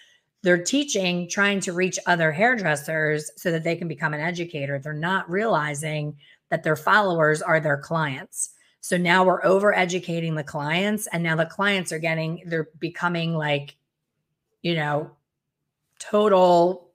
They're 0.44 0.64
teaching, 0.64 1.28
trying 1.30 1.60
to 1.62 1.74
reach 1.74 2.00
other 2.06 2.32
hairdressers 2.32 3.30
so 3.36 3.52
that 3.52 3.64
they 3.64 3.76
can 3.76 3.88
become 3.88 4.14
an 4.14 4.22
educator. 4.22 4.80
They're 4.80 4.94
not 4.94 5.30
realizing 5.30 6.16
that 6.50 6.64
their 6.64 6.76
followers 6.76 7.42
are 7.42 7.60
their 7.60 7.78
clients. 7.78 8.52
So 8.80 8.96
now 8.96 9.26
we're 9.26 9.44
over 9.44 9.76
educating 9.76 10.36
the 10.36 10.44
clients, 10.44 11.08
and 11.08 11.24
now 11.24 11.36
the 11.36 11.48
clients 11.48 11.92
are 11.92 12.00
getting, 12.00 12.44
they're 12.46 12.70
becoming 12.80 13.34
like, 13.34 13.76
you 14.62 14.76
know, 14.76 15.10
total 16.00 16.92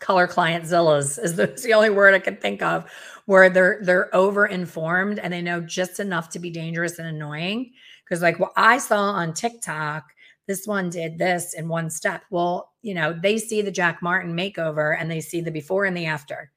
color 0.00 0.26
client 0.26 0.64
zillas 0.64 1.22
is 1.22 1.36
the, 1.36 1.46
the 1.46 1.72
only 1.72 1.90
word 1.90 2.14
I 2.14 2.18
can 2.18 2.36
think 2.36 2.62
of 2.62 2.90
where 3.26 3.48
they're 3.48 3.80
they're 3.82 4.14
over 4.14 4.46
informed 4.46 5.18
and 5.18 5.32
they 5.32 5.42
know 5.42 5.60
just 5.60 6.00
enough 6.00 6.28
to 6.30 6.38
be 6.38 6.50
dangerous 6.50 6.98
and 6.98 7.08
annoying. 7.08 7.72
Because 8.04 8.22
like 8.22 8.38
what 8.38 8.52
I 8.56 8.78
saw 8.78 9.10
on 9.10 9.34
TikTok, 9.34 10.04
this 10.46 10.66
one 10.66 10.90
did 10.90 11.18
this 11.18 11.54
in 11.54 11.68
one 11.68 11.90
step. 11.90 12.22
Well, 12.30 12.72
you 12.82 12.94
know, 12.94 13.12
they 13.12 13.38
see 13.38 13.62
the 13.62 13.70
Jack 13.70 14.00
Martin 14.00 14.36
makeover 14.36 14.96
and 14.98 15.10
they 15.10 15.20
see 15.20 15.40
the 15.40 15.50
before 15.50 15.84
and 15.84 15.96
the 15.96 16.06
after. 16.06 16.52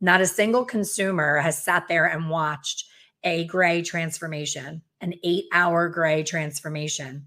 Not 0.00 0.20
a 0.20 0.26
single 0.26 0.64
consumer 0.64 1.38
has 1.38 1.62
sat 1.62 1.88
there 1.88 2.06
and 2.06 2.30
watched 2.30 2.84
a 3.24 3.44
gray 3.46 3.82
transformation, 3.82 4.82
an 5.00 5.14
eight 5.24 5.44
hour 5.52 5.88
gray 5.88 6.22
transformation. 6.22 7.26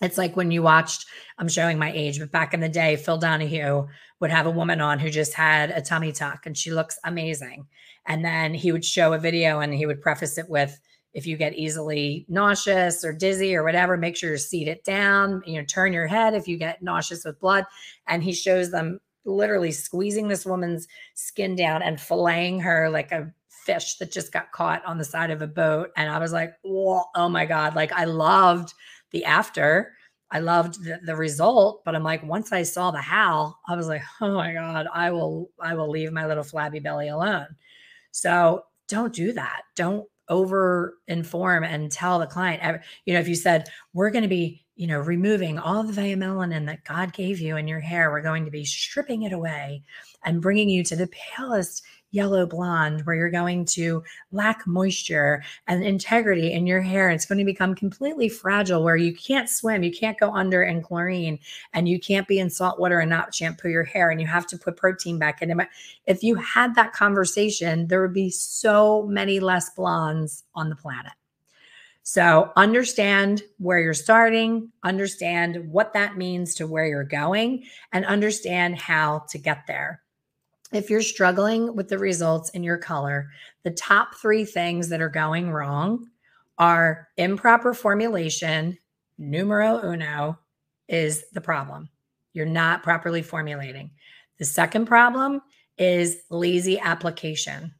It's 0.00 0.18
like 0.18 0.36
when 0.36 0.50
you 0.50 0.62
watched, 0.62 1.06
I'm 1.38 1.48
showing 1.48 1.78
my 1.78 1.92
age, 1.92 2.18
but 2.18 2.32
back 2.32 2.54
in 2.54 2.60
the 2.60 2.68
day, 2.68 2.96
Phil 2.96 3.18
Donahue 3.18 3.86
would 4.20 4.30
have 4.30 4.46
a 4.46 4.50
woman 4.50 4.80
on 4.80 4.98
who 4.98 5.10
just 5.10 5.34
had 5.34 5.70
a 5.70 5.82
tummy 5.82 6.12
tuck 6.12 6.46
and 6.46 6.56
she 6.56 6.70
looks 6.70 6.98
amazing. 7.04 7.66
And 8.06 8.24
then 8.24 8.54
he 8.54 8.72
would 8.72 8.84
show 8.84 9.12
a 9.12 9.18
video 9.18 9.60
and 9.60 9.74
he 9.74 9.86
would 9.86 10.00
preface 10.00 10.38
it 10.38 10.48
with, 10.48 10.80
if 11.12 11.26
you 11.26 11.36
get 11.36 11.54
easily 11.54 12.24
nauseous 12.28 13.04
or 13.04 13.12
dizzy 13.12 13.54
or 13.56 13.64
whatever, 13.64 13.96
make 13.96 14.16
sure 14.16 14.30
you 14.30 14.38
seat 14.38 14.68
it 14.68 14.84
down, 14.84 15.42
you 15.44 15.58
know, 15.58 15.64
turn 15.66 15.92
your 15.92 16.06
head 16.06 16.34
if 16.34 16.46
you 16.46 16.56
get 16.56 16.82
nauseous 16.82 17.24
with 17.24 17.40
blood. 17.40 17.64
And 18.06 18.22
he 18.22 18.32
shows 18.32 18.70
them 18.70 19.00
literally 19.24 19.72
squeezing 19.72 20.28
this 20.28 20.46
woman's 20.46 20.86
skin 21.14 21.56
down 21.56 21.82
and 21.82 21.98
filleting 21.98 22.62
her 22.62 22.88
like 22.88 23.12
a 23.12 23.32
fish 23.48 23.96
that 23.96 24.12
just 24.12 24.32
got 24.32 24.52
caught 24.52 24.84
on 24.86 24.98
the 24.98 25.04
side 25.04 25.30
of 25.30 25.42
a 25.42 25.46
boat. 25.46 25.90
And 25.96 26.08
I 26.08 26.18
was 26.18 26.32
like, 26.32 26.54
oh 26.64 27.28
my 27.28 27.44
God. 27.44 27.74
Like 27.74 27.92
I 27.92 28.04
loved 28.04 28.72
the 29.10 29.24
after 29.24 29.92
I 30.30 30.38
loved 30.38 30.84
the, 30.84 31.00
the, 31.02 31.16
result, 31.16 31.82
but 31.84 31.96
I'm 31.96 32.04
like, 32.04 32.22
once 32.22 32.52
I 32.52 32.62
saw 32.62 32.92
the 32.92 33.00
how, 33.00 33.56
I 33.68 33.74
was 33.74 33.88
like, 33.88 34.02
oh 34.20 34.34
my 34.34 34.52
God, 34.52 34.86
I 34.92 35.10
will, 35.10 35.50
I 35.58 35.74
will 35.74 35.90
leave 35.90 36.12
my 36.12 36.26
little 36.26 36.44
flabby 36.44 36.78
belly 36.78 37.08
alone. 37.08 37.48
So 38.12 38.62
don't 38.86 39.12
do 39.12 39.32
that. 39.32 39.62
Don't 39.74 40.06
over 40.28 40.98
inform 41.08 41.64
and 41.64 41.90
tell 41.90 42.18
the 42.18 42.26
client. 42.26 42.80
You 43.04 43.14
know, 43.14 43.20
if 43.20 43.28
you 43.28 43.34
said, 43.34 43.68
we're 43.92 44.10
going 44.10 44.22
to 44.22 44.28
be, 44.28 44.64
you 44.76 44.86
know, 44.86 45.00
removing 45.00 45.58
all 45.58 45.82
the 45.82 45.92
melanin 45.92 46.66
that 46.66 46.84
God 46.84 47.12
gave 47.12 47.40
you 47.40 47.56
in 47.56 47.66
your 47.66 47.80
hair, 47.80 48.10
we're 48.10 48.22
going 48.22 48.44
to 48.44 48.50
be 48.50 48.64
stripping 48.64 49.24
it 49.24 49.32
away 49.32 49.82
and 50.24 50.40
bringing 50.40 50.68
you 50.68 50.84
to 50.84 50.96
the 50.96 51.08
palest 51.08 51.82
yellow 52.10 52.46
blonde 52.46 53.02
where 53.02 53.14
you're 53.14 53.30
going 53.30 53.64
to 53.64 54.02
lack 54.32 54.66
moisture 54.66 55.42
and 55.66 55.84
integrity 55.84 56.52
in 56.52 56.66
your 56.66 56.80
hair. 56.80 57.10
It's 57.10 57.26
going 57.26 57.38
to 57.38 57.44
become 57.44 57.74
completely 57.74 58.28
fragile 58.28 58.82
where 58.82 58.96
you 58.96 59.14
can't 59.14 59.48
swim, 59.48 59.82
you 59.82 59.92
can't 59.92 60.18
go 60.18 60.32
under 60.34 60.62
in 60.62 60.82
chlorine, 60.82 61.38
and 61.72 61.88
you 61.88 62.00
can't 62.00 62.28
be 62.28 62.38
in 62.38 62.50
salt 62.50 62.80
water 62.80 63.00
and 63.00 63.10
not 63.10 63.34
shampoo 63.34 63.68
your 63.68 63.84
hair, 63.84 64.10
and 64.10 64.20
you 64.20 64.26
have 64.26 64.46
to 64.48 64.58
put 64.58 64.76
protein 64.76 65.18
back 65.18 65.42
in 65.42 65.50
it. 65.50 65.68
If 66.06 66.22
you 66.22 66.34
had 66.36 66.74
that 66.74 66.92
conversation, 66.92 67.86
there 67.86 68.02
would 68.02 68.14
be 68.14 68.30
so 68.30 69.06
many 69.06 69.40
less 69.40 69.70
blondes 69.70 70.44
on 70.54 70.68
the 70.68 70.76
planet. 70.76 71.12
So 72.02 72.50
understand 72.56 73.42
where 73.58 73.78
you're 73.78 73.94
starting, 73.94 74.72
understand 74.82 75.70
what 75.70 75.92
that 75.92 76.16
means 76.16 76.54
to 76.56 76.66
where 76.66 76.86
you're 76.86 77.04
going, 77.04 77.64
and 77.92 78.04
understand 78.04 78.78
how 78.78 79.26
to 79.28 79.38
get 79.38 79.66
there 79.68 80.02
if 80.72 80.88
you're 80.88 81.02
struggling 81.02 81.74
with 81.74 81.88
the 81.88 81.98
results 81.98 82.50
in 82.50 82.62
your 82.62 82.78
color, 82.78 83.28
the 83.62 83.70
top 83.70 84.14
three 84.14 84.44
things 84.44 84.88
that 84.88 85.00
are 85.00 85.08
going 85.08 85.50
wrong 85.50 86.08
are 86.58 87.08
improper 87.16 87.74
formulation. 87.74 88.78
Numero 89.18 89.80
uno 89.84 90.38
is 90.88 91.24
the 91.32 91.40
problem. 91.40 91.88
You're 92.32 92.46
not 92.46 92.82
properly 92.82 93.22
formulating. 93.22 93.90
The 94.38 94.44
second 94.44 94.86
problem 94.86 95.42
is 95.78 96.18
lazy 96.30 96.78
application. 96.78 97.74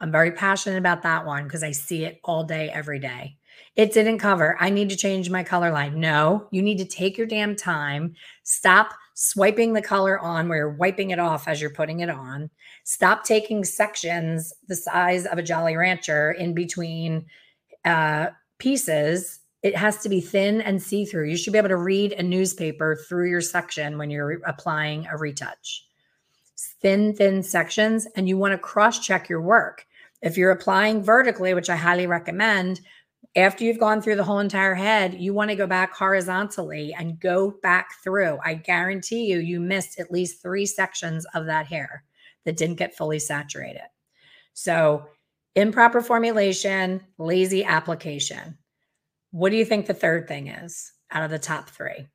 I'm 0.00 0.12
very 0.12 0.32
passionate 0.32 0.78
about 0.78 1.02
that 1.02 1.26
one 1.26 1.44
because 1.44 1.62
I 1.62 1.72
see 1.72 2.04
it 2.04 2.20
all 2.24 2.44
day, 2.44 2.70
every 2.70 2.98
day. 2.98 3.36
It 3.76 3.92
didn't 3.92 4.18
cover. 4.18 4.56
I 4.60 4.70
need 4.70 4.88
to 4.90 4.96
change 4.96 5.30
my 5.30 5.42
color 5.42 5.70
line. 5.70 6.00
No, 6.00 6.48
you 6.50 6.62
need 6.62 6.78
to 6.78 6.84
take 6.84 7.18
your 7.18 7.26
damn 7.26 7.54
time. 7.54 8.14
Stop 8.42 8.94
swiping 9.22 9.74
the 9.74 9.82
color 9.82 10.18
on 10.18 10.48
where 10.48 10.56
you're 10.56 10.70
wiping 10.70 11.10
it 11.10 11.18
off 11.18 11.46
as 11.46 11.60
you're 11.60 11.68
putting 11.68 12.00
it 12.00 12.08
on. 12.08 12.48
Stop 12.84 13.22
taking 13.22 13.64
sections 13.64 14.54
the 14.66 14.74
size 14.74 15.26
of 15.26 15.36
a 15.36 15.42
Jolly 15.42 15.76
Rancher 15.76 16.32
in 16.32 16.54
between 16.54 17.26
uh, 17.84 18.28
pieces. 18.56 19.40
It 19.62 19.76
has 19.76 19.98
to 19.98 20.08
be 20.08 20.22
thin 20.22 20.62
and 20.62 20.82
see 20.82 21.04
through. 21.04 21.28
You 21.28 21.36
should 21.36 21.52
be 21.52 21.58
able 21.58 21.68
to 21.68 21.76
read 21.76 22.12
a 22.14 22.22
newspaper 22.22 22.96
through 22.96 23.28
your 23.28 23.42
section 23.42 23.98
when 23.98 24.08
you're 24.08 24.40
applying 24.46 25.06
a 25.06 25.18
retouch. 25.18 25.86
Thin, 26.80 27.14
thin 27.14 27.42
sections, 27.42 28.06
and 28.16 28.26
you 28.26 28.38
want 28.38 28.52
to 28.52 28.58
cross 28.58 29.00
check 29.00 29.28
your 29.28 29.42
work. 29.42 29.86
If 30.22 30.38
you're 30.38 30.50
applying 30.50 31.02
vertically, 31.02 31.52
which 31.52 31.68
I 31.68 31.76
highly 31.76 32.06
recommend, 32.06 32.80
after 33.36 33.64
you've 33.64 33.78
gone 33.78 34.02
through 34.02 34.16
the 34.16 34.24
whole 34.24 34.40
entire 34.40 34.74
head, 34.74 35.14
you 35.14 35.32
want 35.32 35.50
to 35.50 35.56
go 35.56 35.66
back 35.66 35.94
horizontally 35.94 36.94
and 36.98 37.20
go 37.20 37.54
back 37.62 37.90
through. 38.02 38.38
I 38.44 38.54
guarantee 38.54 39.26
you, 39.26 39.38
you 39.38 39.60
missed 39.60 40.00
at 40.00 40.10
least 40.10 40.42
three 40.42 40.66
sections 40.66 41.24
of 41.34 41.46
that 41.46 41.66
hair 41.66 42.04
that 42.44 42.56
didn't 42.56 42.76
get 42.76 42.96
fully 42.96 43.20
saturated. 43.20 43.86
So, 44.52 45.06
improper 45.54 46.00
formulation, 46.00 47.02
lazy 47.18 47.64
application. 47.64 48.58
What 49.30 49.50
do 49.50 49.56
you 49.56 49.64
think 49.64 49.86
the 49.86 49.94
third 49.94 50.26
thing 50.26 50.48
is 50.48 50.92
out 51.12 51.22
of 51.22 51.30
the 51.30 51.38
top 51.38 51.70
three? 51.70 52.08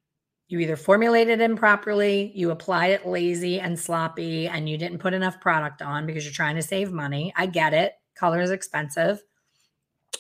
You 0.48 0.60
either 0.60 0.76
formulated 0.76 1.40
improperly, 1.40 2.32
you 2.36 2.52
applied 2.52 2.92
it 2.92 3.08
lazy 3.08 3.60
and 3.60 3.80
sloppy, 3.80 4.48
and 4.48 4.68
you 4.70 4.78
didn't 4.78 5.00
put 5.00 5.14
enough 5.14 5.40
product 5.40 5.82
on 5.82 6.06
because 6.06 6.26
you're 6.26 6.34
trying 6.34 6.56
to 6.56 6.62
save 6.62 6.92
money. 6.92 7.34
I 7.38 7.46
get 7.46 7.74
it. 7.74 7.94
Color 8.16 8.42
is 8.42 8.52
expensive 8.52 9.24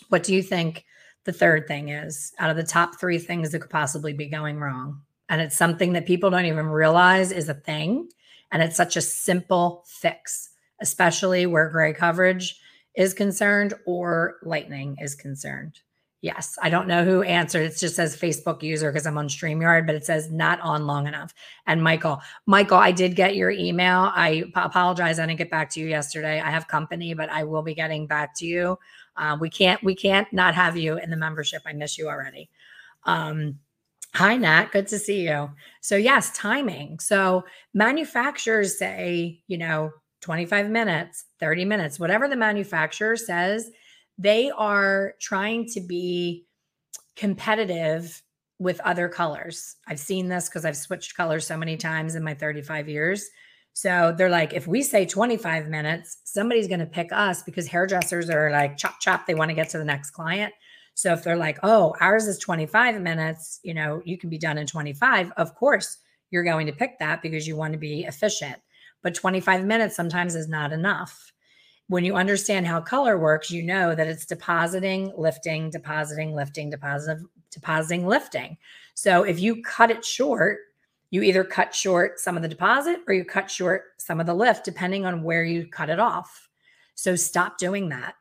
what 0.09 0.23
do 0.23 0.33
you 0.33 0.41
think 0.41 0.85
the 1.23 1.33
third 1.33 1.67
thing 1.67 1.89
is 1.89 2.33
out 2.39 2.49
of 2.49 2.57
the 2.57 2.63
top 2.63 2.99
three 2.99 3.17
things 3.17 3.51
that 3.51 3.59
could 3.59 3.69
possibly 3.69 4.13
be 4.13 4.27
going 4.27 4.59
wrong? 4.59 5.01
And 5.29 5.41
it's 5.41 5.57
something 5.57 5.93
that 5.93 6.05
people 6.05 6.29
don't 6.29 6.45
even 6.45 6.67
realize 6.67 7.31
is 7.31 7.49
a 7.49 7.53
thing. 7.53 8.09
And 8.51 8.61
it's 8.61 8.77
such 8.77 8.95
a 8.95 9.01
simple 9.01 9.83
fix, 9.87 10.49
especially 10.81 11.45
where 11.45 11.69
gray 11.69 11.93
coverage 11.93 12.59
is 12.95 13.13
concerned 13.13 13.73
or 13.85 14.37
lightning 14.43 14.97
is 15.01 15.15
concerned. 15.15 15.79
Yes, 16.21 16.57
I 16.59 16.69
don't 16.69 16.87
know 16.87 17.03
who 17.05 17.21
answered. 17.21 17.63
It 17.63 17.77
just 17.77 17.95
says 17.95 18.17
Facebook 18.17 18.63
user 18.63 18.91
because 18.91 19.05
I'm 19.05 19.17
on 19.17 19.27
StreamYard, 19.27 19.85
but 19.85 19.93
it 19.93 20.05
says 20.05 20.31
not 20.31 20.59
on 20.61 20.87
long 20.87 21.05
enough. 21.05 21.35
And 21.67 21.83
Michael, 21.83 22.19
Michael, 22.47 22.77
I 22.77 22.91
did 22.91 23.15
get 23.15 23.35
your 23.35 23.51
email. 23.51 24.11
I 24.11 24.45
apologize. 24.55 25.19
I 25.19 25.27
didn't 25.27 25.37
get 25.37 25.51
back 25.51 25.69
to 25.71 25.79
you 25.79 25.87
yesterday. 25.87 26.39
I 26.39 26.49
have 26.49 26.67
company, 26.67 27.13
but 27.13 27.29
I 27.29 27.43
will 27.43 27.61
be 27.61 27.75
getting 27.75 28.07
back 28.07 28.33
to 28.37 28.45
you. 28.45 28.79
Um, 29.17 29.39
we 29.39 29.49
can't 29.49 29.83
we 29.83 29.95
can't 29.95 30.31
not 30.33 30.55
have 30.55 30.77
you 30.77 30.97
in 30.97 31.09
the 31.09 31.17
membership. 31.17 31.61
I 31.65 31.73
miss 31.73 31.97
you 31.97 32.07
already. 32.07 32.49
Um, 33.03 33.59
hi 34.13 34.37
Nat, 34.37 34.71
good 34.71 34.87
to 34.87 34.99
see 34.99 35.27
you. 35.27 35.51
So 35.81 35.95
yes, 35.95 36.31
timing. 36.35 36.99
So 36.99 37.43
manufacturers 37.73 38.77
say, 38.77 39.41
you 39.47 39.57
know, 39.57 39.91
25 40.21 40.69
minutes, 40.69 41.25
30 41.39 41.65
minutes, 41.65 41.99
whatever 41.99 42.27
the 42.27 42.35
manufacturer 42.35 43.15
says, 43.15 43.69
they 44.17 44.49
are 44.51 45.13
trying 45.19 45.67
to 45.67 45.81
be 45.81 46.45
competitive 47.15 48.23
with 48.57 48.79
other 48.81 49.09
colors. 49.09 49.75
I've 49.87 49.99
seen 49.99 50.27
this 50.29 50.47
because 50.49 50.65
I've 50.65 50.77
switched 50.77 51.15
colors 51.15 51.45
so 51.45 51.57
many 51.57 51.77
times 51.77 52.15
in 52.15 52.23
my 52.23 52.33
35 52.33 52.87
years. 52.87 53.29
So 53.75 54.15
they're 54.17 54.29
like, 54.29 54.53
if 54.53 54.67
we 54.67 54.81
say 54.81 55.05
25 55.05 55.67
minutes, 55.67 56.19
somebody's 56.23 56.69
going 56.69 56.79
to 56.79 56.85
pick 56.85 57.11
us 57.11 57.43
because 57.43 57.67
hairdressers 57.67 58.29
are 58.29 58.49
like, 58.49 58.77
chop, 58.77 59.01
chop, 59.01 59.27
they 59.27 59.35
want 59.35 59.49
to 59.49 59.53
get 59.55 59.67
to 59.71 59.77
the 59.77 59.83
next 59.83 60.11
client. 60.11 60.53
So 60.93 61.11
if 61.11 61.25
they're 61.25 61.35
like, 61.35 61.59
oh, 61.61 61.93
ours 61.99 62.25
is 62.25 62.39
25 62.39 63.01
minutes, 63.01 63.59
you 63.63 63.73
know, 63.73 64.01
you 64.05 64.17
can 64.17 64.29
be 64.29 64.37
done 64.37 64.57
in 64.57 64.65
25, 64.65 65.33
of 65.35 65.55
course, 65.55 65.97
you're 66.31 66.45
going 66.45 66.67
to 66.67 66.73
pick 66.73 66.99
that 66.99 67.21
because 67.21 67.49
you 67.49 67.57
want 67.57 67.73
to 67.73 67.77
be 67.77 68.05
efficient. 68.05 68.55
But 69.03 69.13
25 69.13 69.65
minutes 69.65 69.93
sometimes 69.93 70.35
is 70.35 70.47
not 70.47 70.71
enough. 70.71 71.33
When 71.87 72.05
you 72.05 72.15
understand 72.15 72.67
how 72.67 72.79
color 72.79 73.19
works, 73.19 73.51
you 73.51 73.61
know 73.61 73.93
that 73.93 74.07
it's 74.07 74.25
depositing, 74.25 75.11
lifting, 75.17 75.69
depositing, 75.69 76.33
lifting, 76.33 76.69
depositing, 76.69 77.27
depositing, 77.51 78.07
lifting. 78.07 78.57
So 78.93 79.23
if 79.23 79.41
you 79.41 79.61
cut 79.63 79.91
it 79.91 80.05
short, 80.05 80.59
you 81.11 81.21
either 81.21 81.43
cut 81.43 81.73
short 81.73 82.19
some 82.19 82.35
of 82.35 82.41
the 82.41 82.49
deposit 82.49 82.99
or 83.07 83.13
you 83.13 83.23
cut 83.23 83.49
short 83.49 83.93
some 83.97 84.19
of 84.19 84.25
the 84.25 84.33
lift, 84.33 84.65
depending 84.65 85.05
on 85.05 85.23
where 85.23 85.43
you 85.43 85.67
cut 85.67 85.89
it 85.89 85.99
off. 85.99 86.49
So 86.95 87.15
stop 87.15 87.57
doing 87.57 87.89
that. 87.89 88.15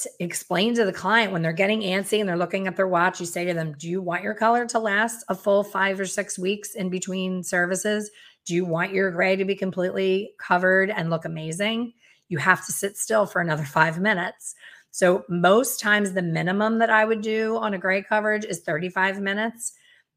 To 0.00 0.10
explain 0.20 0.74
to 0.76 0.84
the 0.84 0.92
client 0.92 1.32
when 1.32 1.42
they're 1.42 1.52
getting 1.52 1.80
antsy 1.80 2.20
and 2.20 2.28
they're 2.28 2.36
looking 2.36 2.68
at 2.68 2.76
their 2.76 2.86
watch, 2.86 3.18
you 3.18 3.26
say 3.26 3.44
to 3.44 3.54
them, 3.54 3.74
Do 3.78 3.88
you 3.88 4.00
want 4.00 4.22
your 4.22 4.34
color 4.34 4.64
to 4.66 4.78
last 4.78 5.24
a 5.28 5.34
full 5.34 5.64
five 5.64 5.98
or 5.98 6.06
six 6.06 6.38
weeks 6.38 6.74
in 6.74 6.88
between 6.88 7.42
services? 7.42 8.10
Do 8.44 8.54
you 8.54 8.64
want 8.64 8.92
your 8.92 9.10
gray 9.10 9.34
to 9.34 9.44
be 9.44 9.56
completely 9.56 10.34
covered 10.38 10.90
and 10.90 11.10
look 11.10 11.24
amazing? 11.24 11.94
You 12.28 12.38
have 12.38 12.64
to 12.66 12.72
sit 12.72 12.96
still 12.96 13.26
for 13.26 13.40
another 13.40 13.64
five 13.64 13.98
minutes. 13.98 14.54
So, 14.90 15.24
most 15.28 15.80
times, 15.80 16.12
the 16.12 16.22
minimum 16.22 16.78
that 16.78 16.90
I 16.90 17.04
would 17.04 17.20
do 17.20 17.56
on 17.56 17.74
a 17.74 17.78
gray 17.78 18.02
coverage 18.02 18.44
is 18.44 18.60
35 18.60 19.20
minutes 19.20 19.74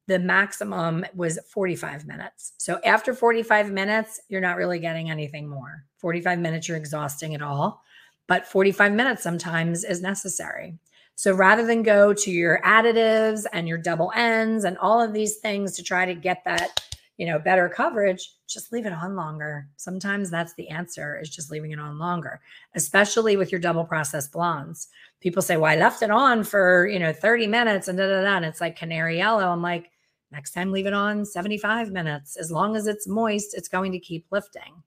the 0.08 0.20
maximum 0.20 1.06
was 1.14 1.40
45 1.48 2.06
minutes. 2.06 2.54
So 2.58 2.80
after 2.84 3.14
45 3.14 3.72
minutes, 3.72 4.20
you're 4.30 4.42
not 4.42 4.58
really 4.58 4.80
getting 4.80 5.10
anything 5.10 5.48
more. 5.48 5.86
45 5.98 6.40
minutes, 6.40 6.68
you're 6.68 6.78
exhausting 6.78 7.34
it 7.34 7.42
all, 7.42 7.82
but 8.28 8.48
45 8.48 8.94
minutes 8.94 9.24
sometimes 9.24 9.84
is 9.84 10.02
necessary. 10.02 10.76
So 11.16 11.34
rather 11.34 11.66
than 11.66 11.84
go 11.84 12.14
to 12.14 12.32
your 12.32 12.60
additives 12.66 13.46
and 13.54 13.68
your 13.68 13.78
double 13.78 14.12
ends 14.16 14.64
and 14.64 14.78
all 14.80 15.00
of 15.02 15.14
these 15.14 15.38
things 15.38 15.76
to 15.76 15.84
try 15.84 16.06
to 16.06 16.16
get 16.16 16.44
that, 16.46 16.80
you 17.22 17.28
know, 17.28 17.38
better 17.38 17.70
coverage, 17.70 18.34
just 18.50 18.72
leave 18.72 18.88
it 18.88 18.94
on 18.94 19.16
longer. 19.16 19.68
Sometimes 19.78 20.32
that's 20.32 20.56
the 20.56 20.68
answer 20.70 21.20
is 21.22 21.30
just 21.30 21.52
leaving 21.52 21.70
it 21.70 21.80
on 21.80 22.00
longer, 22.00 22.42
especially 22.74 23.38
with 23.38 23.52
your 23.52 23.62
double 23.62 23.86
process 23.86 24.28
blondes. 24.28 24.88
People 25.20 25.44
say, 25.44 25.56
well, 25.56 25.72
I 25.72 25.76
left 25.76 26.02
it 26.02 26.10
on 26.10 26.44
for, 26.44 26.88
you 26.88 26.98
know, 26.98 27.14
30 27.14 27.46
minutes 27.46 27.88
and 27.88 27.96
da, 27.96 28.08
da, 28.08 28.24
da. 28.24 28.38
And 28.38 28.46
it's 28.46 28.60
like 28.60 28.76
canary 28.76 29.18
yellow. 29.18 29.48
I'm 29.48 29.62
like, 29.62 29.92
Next 30.32 30.52
time, 30.52 30.72
leave 30.72 30.88
it 30.88 30.94
on 30.94 31.26
75 31.26 31.92
minutes. 31.92 32.38
As 32.38 32.52
long 32.52 32.76
as 32.78 32.88
it's 32.88 33.08
moist, 33.08 33.54
it's 33.54 33.68
going 33.68 33.92
to 33.92 34.00
keep 34.00 34.26
lifting, 34.32 34.82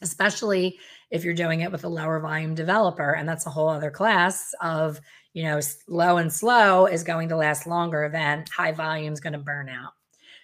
especially 0.00 0.78
if 1.10 1.24
you're 1.24 1.34
doing 1.34 1.62
it 1.62 1.72
with 1.72 1.82
a 1.82 1.88
lower 1.88 2.20
volume 2.20 2.54
developer. 2.54 3.16
And 3.16 3.28
that's 3.28 3.46
a 3.46 3.50
whole 3.50 3.68
other 3.68 3.90
class 3.90 4.54
of, 4.62 5.00
you 5.32 5.42
know, 5.42 5.60
low 5.88 6.18
and 6.18 6.32
slow 6.32 6.86
is 6.86 7.02
going 7.02 7.28
to 7.30 7.36
last 7.36 7.66
longer 7.66 8.08
than 8.12 8.44
high 8.56 8.70
volume 8.70 9.12
is 9.12 9.20
going 9.20 9.32
to 9.32 9.40
burn 9.40 9.68
out. 9.68 9.92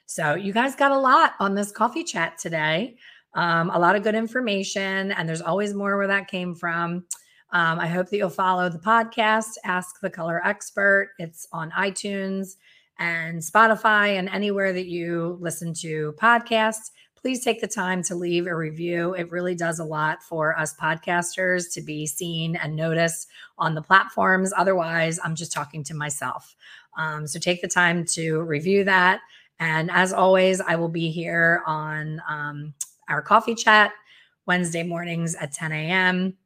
So 0.07 0.35
you 0.35 0.53
guys 0.53 0.77
got 0.77 0.92
a 0.92 0.99
lot 0.99 1.35
on 1.40 1.55
this 1.55 1.73
coffee 1.73 2.05
chat 2.05 2.38
today. 2.38 2.97
Um, 3.35 3.71
a 3.71 3.79
lot 3.79 3.97
of 3.97 4.03
good 4.03 4.14
information, 4.14 5.12
and 5.12 5.29
there's 5.29 5.42
always 5.42 5.75
more 5.75 5.97
where 5.97 6.07
that 6.07 6.29
came 6.29 6.55
from. 6.55 7.05
Um, 7.53 7.79
I 7.79 7.87
hope 7.87 8.09
that 8.09 8.16
you'll 8.16 8.31
follow 8.31 8.69
the 8.69 8.79
podcast, 8.79 9.57
Ask 9.64 10.01
the 10.01 10.09
Color 10.09 10.40
Expert. 10.45 11.11
It's 11.19 11.47
on 11.53 11.71
iTunes 11.73 12.57
and 12.99 13.40
Spotify 13.40 14.19
and 14.19 14.29
anywhere 14.29 14.73
that 14.73 14.87
you 14.87 15.38
listen 15.40 15.75
to 15.75 16.14
podcasts. 16.21 16.92
Please 17.16 17.45
take 17.45 17.61
the 17.61 17.66
time 17.66 18.03
to 18.05 18.14
leave 18.14 18.47
a 18.47 18.55
review. 18.55 19.14
It 19.14 19.33
really 19.33 19.57
does 19.57 19.81
a 19.81 19.85
lot 19.85 20.23
for 20.23 20.57
us 20.57 20.75
podcasters 20.77 21.73
to 21.75 21.83
be 21.83 22.07
seen 22.07 22.57
and 22.57 22.77
noticed 22.77 23.29
on 23.59 23.75
the 23.75 23.83
platforms. 23.83 24.53
Otherwise, 24.57 25.19
I'm 25.25 25.35
just 25.35 25.53
talking 25.53 25.83
to 25.85 25.95
myself. 25.95 26.55
Um, 26.97 27.27
so 27.27 27.38
take 27.38 27.61
the 27.61 27.69
time 27.69 28.05
to 28.07 28.40
review 28.42 28.85
that. 28.85 29.21
And 29.59 29.90
as 29.90 30.12
always, 30.12 30.61
I 30.61 30.77
will 30.77 30.88
be 30.88 31.11
here 31.11 31.62
on 31.66 32.21
um, 32.29 32.75
our 33.09 33.23
coffee 33.23 33.55
chat 33.55 33.92
Wednesday 34.47 34.83
mornings 34.83 35.35
at 35.35 35.53
10 35.53 35.73
a.m. 35.73 36.37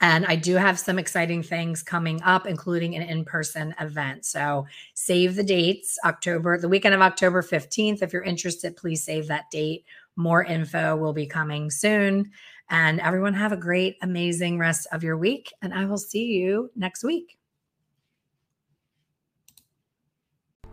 And 0.00 0.26
I 0.26 0.36
do 0.36 0.56
have 0.56 0.78
some 0.78 0.98
exciting 0.98 1.42
things 1.42 1.82
coming 1.82 2.20
up, 2.22 2.46
including 2.46 2.96
an 2.96 3.02
in 3.02 3.24
person 3.24 3.74
event. 3.80 4.26
So 4.26 4.66
save 4.94 5.36
the 5.36 5.44
dates, 5.44 5.98
October, 6.04 6.58
the 6.58 6.68
weekend 6.68 6.94
of 6.94 7.00
October 7.00 7.42
15th. 7.42 8.02
If 8.02 8.12
you're 8.12 8.22
interested, 8.22 8.76
please 8.76 9.02
save 9.02 9.28
that 9.28 9.50
date. 9.50 9.84
More 10.16 10.44
info 10.44 10.96
will 10.96 11.12
be 11.12 11.26
coming 11.26 11.70
soon. 11.70 12.30
And 12.68 13.00
everyone 13.00 13.34
have 13.34 13.52
a 13.52 13.56
great, 13.56 13.96
amazing 14.02 14.58
rest 14.58 14.86
of 14.92 15.04
your 15.04 15.16
week. 15.16 15.52
And 15.62 15.72
I 15.72 15.84
will 15.86 15.98
see 15.98 16.24
you 16.24 16.70
next 16.74 17.04
week. 17.04 17.38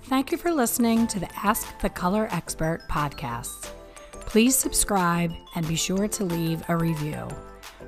Thank 0.05 0.31
you 0.31 0.37
for 0.37 0.51
listening 0.51 1.07
to 1.07 1.19
the 1.19 1.29
Ask 1.43 1.79
the 1.79 1.89
Color 1.89 2.27
Expert 2.31 2.81
podcast. 2.89 3.69
Please 4.11 4.55
subscribe 4.55 5.33
and 5.55 5.67
be 5.67 5.75
sure 5.75 6.07
to 6.07 6.23
leave 6.23 6.63
a 6.69 6.77
review. 6.77 7.27